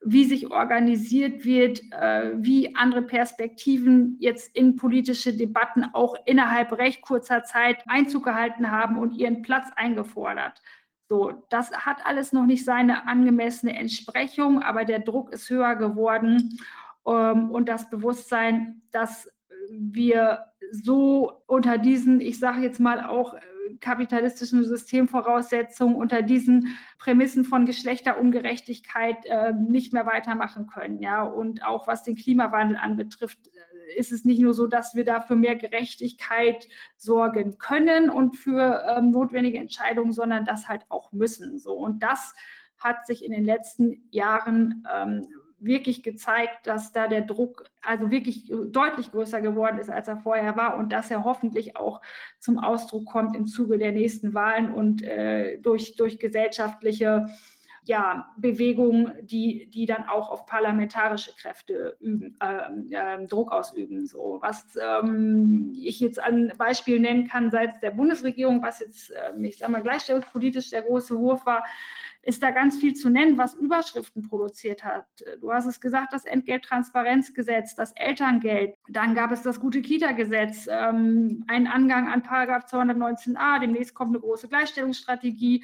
wie 0.04 0.26
sich 0.26 0.52
organisiert 0.52 1.46
wird, 1.46 1.82
äh, 1.92 2.32
wie 2.36 2.76
andere 2.76 3.04
Perspektiven 3.04 4.18
jetzt 4.20 4.56
in 4.56 4.76
politische 4.76 5.34
Debatten 5.34 5.86
auch 5.94 6.16
innerhalb 6.26 6.72
recht 6.74 7.02
kurzer 7.02 7.44
Zeit 7.44 7.84
Einzug 7.88 8.24
gehalten 8.24 8.72
haben 8.72 8.98
und 8.98 9.14
ihren 9.14 9.44
Platz 9.44 9.68
eingefordert. 9.76 10.60
So, 11.08 11.46
das 11.50 11.72
hat 11.72 12.06
alles 12.06 12.32
noch 12.32 12.46
nicht 12.46 12.64
seine 12.64 13.06
angemessene 13.06 13.78
Entsprechung, 13.78 14.64
aber 14.64 14.86
der 14.86 15.00
Druck 15.00 15.34
ist 15.34 15.50
höher 15.50 15.76
geworden. 15.76 16.58
Ähm, 17.06 17.52
und 17.52 17.68
das 17.70 17.90
Bewusstsein, 17.90 18.82
dass 18.92 19.30
wir 19.70 20.46
so 20.72 21.44
unter 21.48 21.78
diesen, 21.78 22.22
ich 22.22 22.40
sage 22.40 22.62
jetzt 22.62 22.80
mal 22.80 23.04
auch 23.04 23.34
äh, 23.34 23.40
kapitalistischen 23.80 24.64
Systemvoraussetzungen, 24.64 25.96
unter 25.96 26.22
diesen 26.22 26.78
Prämissen 26.98 27.44
von 27.44 27.66
Geschlechterungerechtigkeit 27.66 29.26
äh, 29.26 29.54
nicht 29.54 29.94
mehr 29.94 30.06
weitermachen 30.06 30.68
können. 30.68 31.02
Ja? 31.02 31.24
Und 31.24 31.66
auch 31.66 31.88
was 31.88 32.04
den 32.04 32.16
Klimawandel 32.16 32.78
anbetrifft, 32.78 33.40
äh, 33.48 34.00
ist 34.00 34.12
es 34.12 34.24
nicht 34.24 34.40
nur 34.40 34.54
so, 34.54 34.68
dass 34.68 34.96
wir 34.96 35.04
da 35.04 35.20
für 35.20 35.36
mehr 35.36 35.56
Gerechtigkeit 35.56 36.68
sorgen 36.96 37.58
können 37.58 38.10
und 38.10 38.38
für 38.38 38.86
ähm, 38.88 39.12
notwendige 39.12 39.58
Entscheidungen, 39.58 40.14
sondern 40.14 40.46
das 40.46 40.70
halt 40.70 40.86
auch 40.90 41.12
müssen. 41.12 41.58
So. 41.60 41.74
Und 41.74 42.02
das 42.02 42.34
hat 42.78 43.06
sich 43.06 43.26
in 43.26 43.32
den 43.32 43.46
letzten 43.46 44.08
Jahren 44.10 44.88
ähm, 44.94 45.28
wirklich 45.64 46.04
gezeigt, 46.04 46.66
dass 46.66 46.92
da 46.92 47.08
der 47.08 47.22
Druck 47.22 47.66
also 47.82 48.12
wirklich 48.12 48.52
deutlich 48.68 49.12
größer 49.12 49.42
geworden 49.42 49.78
ist, 49.78 49.90
als 49.90 50.08
er 50.08 50.18
vorher 50.18 50.56
war 50.58 50.78
und 50.78 50.92
dass 50.92 51.12
er 51.12 51.24
hoffentlich 51.24 51.78
auch 51.78 52.02
zum 52.40 52.60
Ausdruck 52.60 53.06
kommt 53.06 53.36
im 53.36 53.48
Zuge 53.48 53.78
der 53.78 53.92
nächsten 53.92 54.34
Wahlen 54.34 54.74
und 54.74 55.04
äh, 55.04 55.58
durch, 55.60 55.96
durch 55.96 56.20
gesellschaftliche 56.20 57.28
ja, 57.84 58.32
Bewegungen, 58.38 59.14
die, 59.22 59.68
die 59.72 59.88
dann 59.88 60.08
auch 60.08 60.30
auf 60.30 60.46
parlamentarische 60.46 61.34
Kräfte 61.36 61.98
üben, 62.00 62.38
äh, 62.40 62.96
äh, 62.96 63.28
Druck 63.28 63.52
ausüben. 63.52 64.06
So, 64.06 64.38
was 64.42 64.78
ähm, 64.80 65.74
ich 65.76 66.00
jetzt 66.00 66.22
an 66.22 66.54
Beispiel 66.58 67.00
nennen 67.00 67.28
kann 67.28 67.50
seitens 67.50 67.80
der 67.80 67.92
Bundesregierung, 67.92 68.62
was 68.62 68.82
jetzt, 68.82 69.12
äh, 69.12 69.34
ich 69.42 69.58
sage 69.58 69.72
mal, 69.72 69.82
gleichstellungspolitisch 69.82 70.70
der 70.70 70.84
große 70.84 71.18
Wurf 71.18 71.46
war, 71.46 71.64
ist 72.24 72.44
da 72.44 72.52
ganz 72.52 72.78
viel 72.78 72.94
zu 72.94 73.10
nennen, 73.10 73.38
was 73.38 73.56
Überschriften 73.56 74.28
produziert 74.28 74.84
hat. 74.84 75.06
Du 75.40 75.52
hast 75.52 75.66
es 75.66 75.82
gesagt, 75.82 76.14
das 76.14 76.26
Entgelttransparenzgesetz, 76.26 77.74
das 77.76 77.94
Elterngeld. 77.94 78.76
Dann 78.90 79.16
gab 79.16 79.32
es 79.32 79.42
das 79.42 79.60
Gute-Kita-Gesetz, 79.60 80.68
ähm, 80.70 81.44
einen 81.48 81.68
Angang 81.68 82.08
an 82.08 82.22
Paragraph 82.22 82.66
219a. 82.66 83.60
Demnächst 83.60 83.96
kommt 83.96 84.12
eine 84.12 84.20
große 84.20 84.48
Gleichstellungsstrategie 84.48 85.64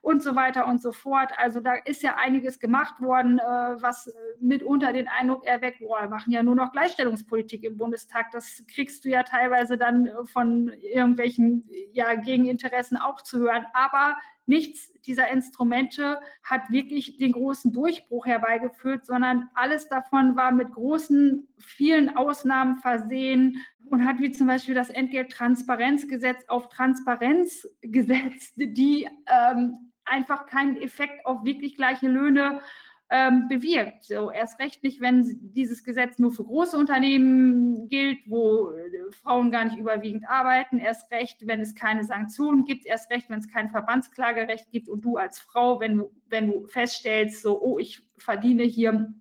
und 0.00 0.22
so 0.22 0.36
weiter 0.36 0.68
und 0.68 0.80
so 0.80 0.92
fort. 0.92 1.32
Also 1.36 1.58
da 1.58 1.74
ist 1.74 2.04
ja 2.04 2.14
einiges 2.14 2.60
gemacht 2.60 3.00
worden, 3.00 3.40
äh, 3.40 3.42
was 3.42 4.08
mitunter 4.38 4.92
den 4.92 5.08
Eindruck 5.08 5.44
erweckt, 5.44 5.80
boah, 5.80 6.02
wir 6.02 6.08
machen 6.08 6.32
ja 6.32 6.44
nur 6.44 6.54
noch 6.54 6.70
Gleichstellungspolitik 6.70 7.64
im 7.64 7.76
Bundestag. 7.76 8.30
Das 8.30 8.62
kriegst 8.72 9.04
du 9.04 9.08
ja 9.08 9.24
teilweise 9.24 9.76
dann 9.76 10.08
von 10.26 10.68
irgendwelchen 10.80 11.68
ja, 11.92 12.14
Gegeninteressen 12.14 12.96
auch 12.96 13.22
zu 13.22 13.40
hören. 13.40 13.66
Aber 13.72 14.16
nichts 14.46 14.92
dieser 15.02 15.28
Instrumente 15.30 16.18
hat 16.42 16.70
wirklich 16.70 17.18
den 17.18 17.32
großen 17.32 17.72
Durchbruch 17.72 18.26
herbeigeführt, 18.26 19.06
sondern 19.06 19.48
alles 19.54 19.88
davon 19.88 20.36
war 20.36 20.52
mit 20.52 20.72
großen, 20.72 21.48
vielen 21.58 22.16
Ausnahmen 22.16 22.76
versehen 22.78 23.62
und 23.90 24.04
hat 24.04 24.18
wie 24.20 24.32
zum 24.32 24.46
Beispiel 24.46 24.74
das 24.74 24.90
Entgelttransparenzgesetz 24.90 26.44
auf 26.48 26.68
Transparenz 26.68 27.68
gesetzt, 27.82 28.54
die 28.56 29.08
ähm, 29.26 29.92
einfach 30.04 30.46
keinen 30.46 30.80
Effekt 30.80 31.26
auf 31.26 31.44
wirklich 31.44 31.76
gleiche 31.76 32.08
Löhne 32.08 32.60
ähm, 33.08 33.48
bewirkt. 33.48 34.04
So, 34.04 34.30
erst 34.30 34.58
recht 34.58 34.82
nicht, 34.82 35.00
wenn 35.00 35.38
dieses 35.54 35.84
Gesetz 35.84 36.18
nur 36.18 36.32
für 36.32 36.44
große 36.44 36.76
Unternehmen 36.76 37.88
gilt, 37.88 38.18
wo 38.26 38.70
äh, 38.72 39.12
Frauen 39.22 39.50
gar 39.50 39.64
nicht 39.64 39.78
überwiegend 39.78 40.28
arbeiten. 40.28 40.78
Erst 40.78 41.10
recht, 41.12 41.46
wenn 41.46 41.60
es 41.60 41.74
keine 41.74 42.04
Sanktionen 42.04 42.64
gibt. 42.64 42.84
Erst 42.84 43.10
recht, 43.10 43.30
wenn 43.30 43.38
es 43.38 43.48
kein 43.48 43.70
Verbandsklagerecht 43.70 44.70
gibt 44.72 44.88
und 44.88 45.04
du 45.04 45.16
als 45.16 45.38
Frau, 45.38 45.78
wenn 45.78 45.98
du, 45.98 46.10
wenn 46.28 46.50
du 46.50 46.66
feststellst, 46.66 47.42
so, 47.42 47.60
oh, 47.62 47.78
ich 47.78 48.02
verdiene 48.18 48.64
hier 48.64 49.14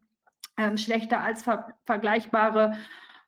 ähm, 0.58 0.78
schlechter 0.78 1.22
als 1.22 1.44
ver 1.44 1.76
vergleichbare 1.86 2.78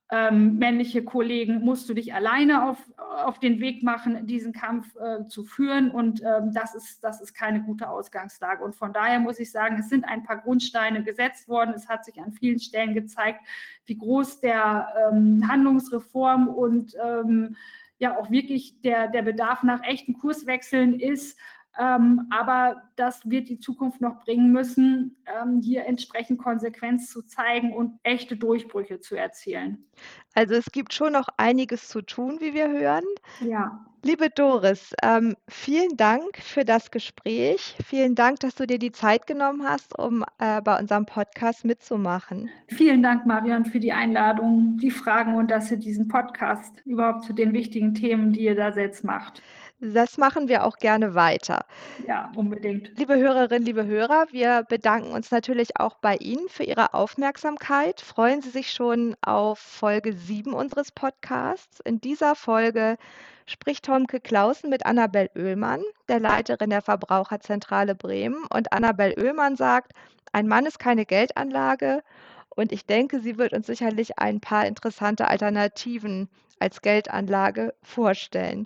ähm, 0.09 0.57
männliche 0.57 1.03
Kollegen, 1.03 1.59
musst 1.61 1.89
du 1.89 1.93
dich 1.93 2.13
alleine 2.13 2.69
auf, 2.69 2.77
auf 2.97 3.39
den 3.39 3.59
Weg 3.59 3.83
machen, 3.83 4.25
diesen 4.25 4.53
Kampf 4.53 4.95
äh, 4.95 5.27
zu 5.27 5.43
führen. 5.43 5.91
Und 5.91 6.21
ähm, 6.21 6.53
das, 6.53 6.75
ist, 6.75 7.03
das 7.03 7.19
ist 7.19 7.33
keine 7.33 7.61
gute 7.61 7.89
Ausgangslage. 7.89 8.63
Und 8.63 8.75
von 8.75 8.93
daher 8.93 9.19
muss 9.19 9.39
ich 9.39 9.51
sagen, 9.51 9.77
es 9.79 9.89
sind 9.89 10.05
ein 10.05 10.23
paar 10.23 10.37
Grundsteine 10.37 11.03
gesetzt 11.03 11.49
worden. 11.49 11.73
Es 11.75 11.89
hat 11.89 12.05
sich 12.05 12.21
an 12.21 12.31
vielen 12.31 12.59
Stellen 12.59 12.93
gezeigt, 12.93 13.41
wie 13.85 13.97
groß 13.97 14.39
der 14.39 14.87
ähm, 15.11 15.45
Handlungsreform 15.47 16.47
und 16.47 16.95
ähm, 17.03 17.57
ja 17.99 18.17
auch 18.17 18.29
wirklich 18.29 18.79
der, 18.81 19.07
der 19.07 19.23
Bedarf 19.23 19.63
nach 19.63 19.83
echten 19.83 20.13
Kurswechseln 20.13 20.99
ist. 20.99 21.37
Ähm, 21.79 22.27
aber 22.31 22.83
das 22.95 23.29
wird 23.29 23.49
die 23.49 23.59
Zukunft 23.59 24.01
noch 24.01 24.23
bringen 24.23 24.51
müssen, 24.51 25.15
ähm, 25.25 25.61
hier 25.61 25.85
entsprechend 25.85 26.39
Konsequenz 26.39 27.09
zu 27.11 27.21
zeigen 27.21 27.73
und 27.73 27.99
echte 28.03 28.35
Durchbrüche 28.35 28.99
zu 28.99 29.15
erzielen. 29.15 29.85
Also 30.33 30.55
es 30.55 30.71
gibt 30.71 30.93
schon 30.93 31.13
noch 31.13 31.27
einiges 31.37 31.87
zu 31.87 32.01
tun, 32.01 32.37
wie 32.39 32.53
wir 32.53 32.69
hören. 32.69 33.05
Ja. 33.41 33.85
Liebe 34.03 34.29
Doris, 34.29 34.93
ähm, 35.03 35.35
vielen 35.49 35.97
Dank 35.97 36.37
für 36.37 36.63
das 36.63 36.91
Gespräch. 36.91 37.75
Vielen 37.85 38.15
Dank, 38.15 38.39
dass 38.39 38.55
du 38.55 38.65
dir 38.65 38.79
die 38.79 38.91
Zeit 38.91 39.27
genommen 39.27 39.67
hast, 39.67 39.97
um 39.99 40.23
äh, 40.39 40.61
bei 40.61 40.79
unserem 40.79 41.05
Podcast 41.05 41.65
mitzumachen. 41.65 42.49
Vielen 42.67 43.03
Dank, 43.03 43.25
Marion, 43.25 43.65
für 43.65 43.79
die 43.79 43.91
Einladung, 43.91 44.77
die 44.77 44.91
Fragen 44.91 45.35
und 45.35 45.51
dass 45.51 45.71
ihr 45.71 45.77
diesen 45.77 46.07
Podcast 46.07 46.81
überhaupt 46.85 47.25
zu 47.25 47.33
den 47.33 47.53
wichtigen 47.53 47.95
Themen, 47.95 48.31
die 48.31 48.41
ihr 48.41 48.55
da 48.55 48.69
jetzt 48.69 49.03
macht. 49.03 49.41
Das 49.79 50.17
machen 50.17 50.47
wir 50.47 50.65
auch 50.65 50.77
gerne 50.77 51.13
weiter. 51.13 51.63
Ja, 52.07 52.31
unbedingt. 52.35 52.97
Liebe 52.97 53.15
Hörerinnen, 53.15 53.63
liebe 53.63 53.85
Hörer, 53.85 54.25
wir 54.31 54.63
bedanken 54.67 55.11
uns 55.11 55.29
natürlich 55.29 55.79
auch 55.79 55.97
bei 55.97 56.15
Ihnen 56.15 56.49
für 56.49 56.63
Ihre 56.63 56.95
Aufmerksamkeit. 56.95 58.01
Freuen 58.01 58.41
Sie 58.41 58.49
sich 58.49 58.71
schon 58.71 59.15
auf 59.21 59.59
Folge 59.59 60.13
7 60.13 60.53
unseres 60.53 60.91
Podcasts. 60.91 61.79
In 61.81 62.01
dieser 62.01 62.33
Folge 62.33 62.97
spricht 63.45 63.85
Tomke 63.85 64.19
Clausen 64.19 64.71
mit 64.71 64.83
Annabel 64.87 65.29
Oehlmann, 65.35 65.83
der 66.07 66.21
Leiterin 66.21 66.71
der 66.71 66.81
Verbraucherzentrale 66.81 67.93
Bremen. 67.93 68.47
Und 68.51 68.73
Annabel 68.73 69.13
Oehlmann 69.15 69.55
sagt, 69.57 69.91
ein 70.31 70.47
Mann 70.47 70.65
ist 70.65 70.79
keine 70.79 71.05
Geldanlage. 71.05 72.01
Und 72.49 72.71
ich 72.71 72.87
denke, 72.87 73.19
sie 73.19 73.37
wird 73.37 73.53
uns 73.53 73.67
sicherlich 73.67 74.17
ein 74.17 74.39
paar 74.39 74.65
interessante 74.65 75.27
Alternativen 75.27 76.29
als 76.59 76.81
Geldanlage 76.81 77.75
vorstellen. 77.83 78.65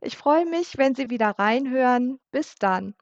Ich 0.00 0.16
freue 0.16 0.46
mich, 0.46 0.78
wenn 0.78 0.94
Sie 0.94 1.10
wieder 1.10 1.30
reinhören. 1.38 2.18
Bis 2.30 2.54
dann. 2.56 2.94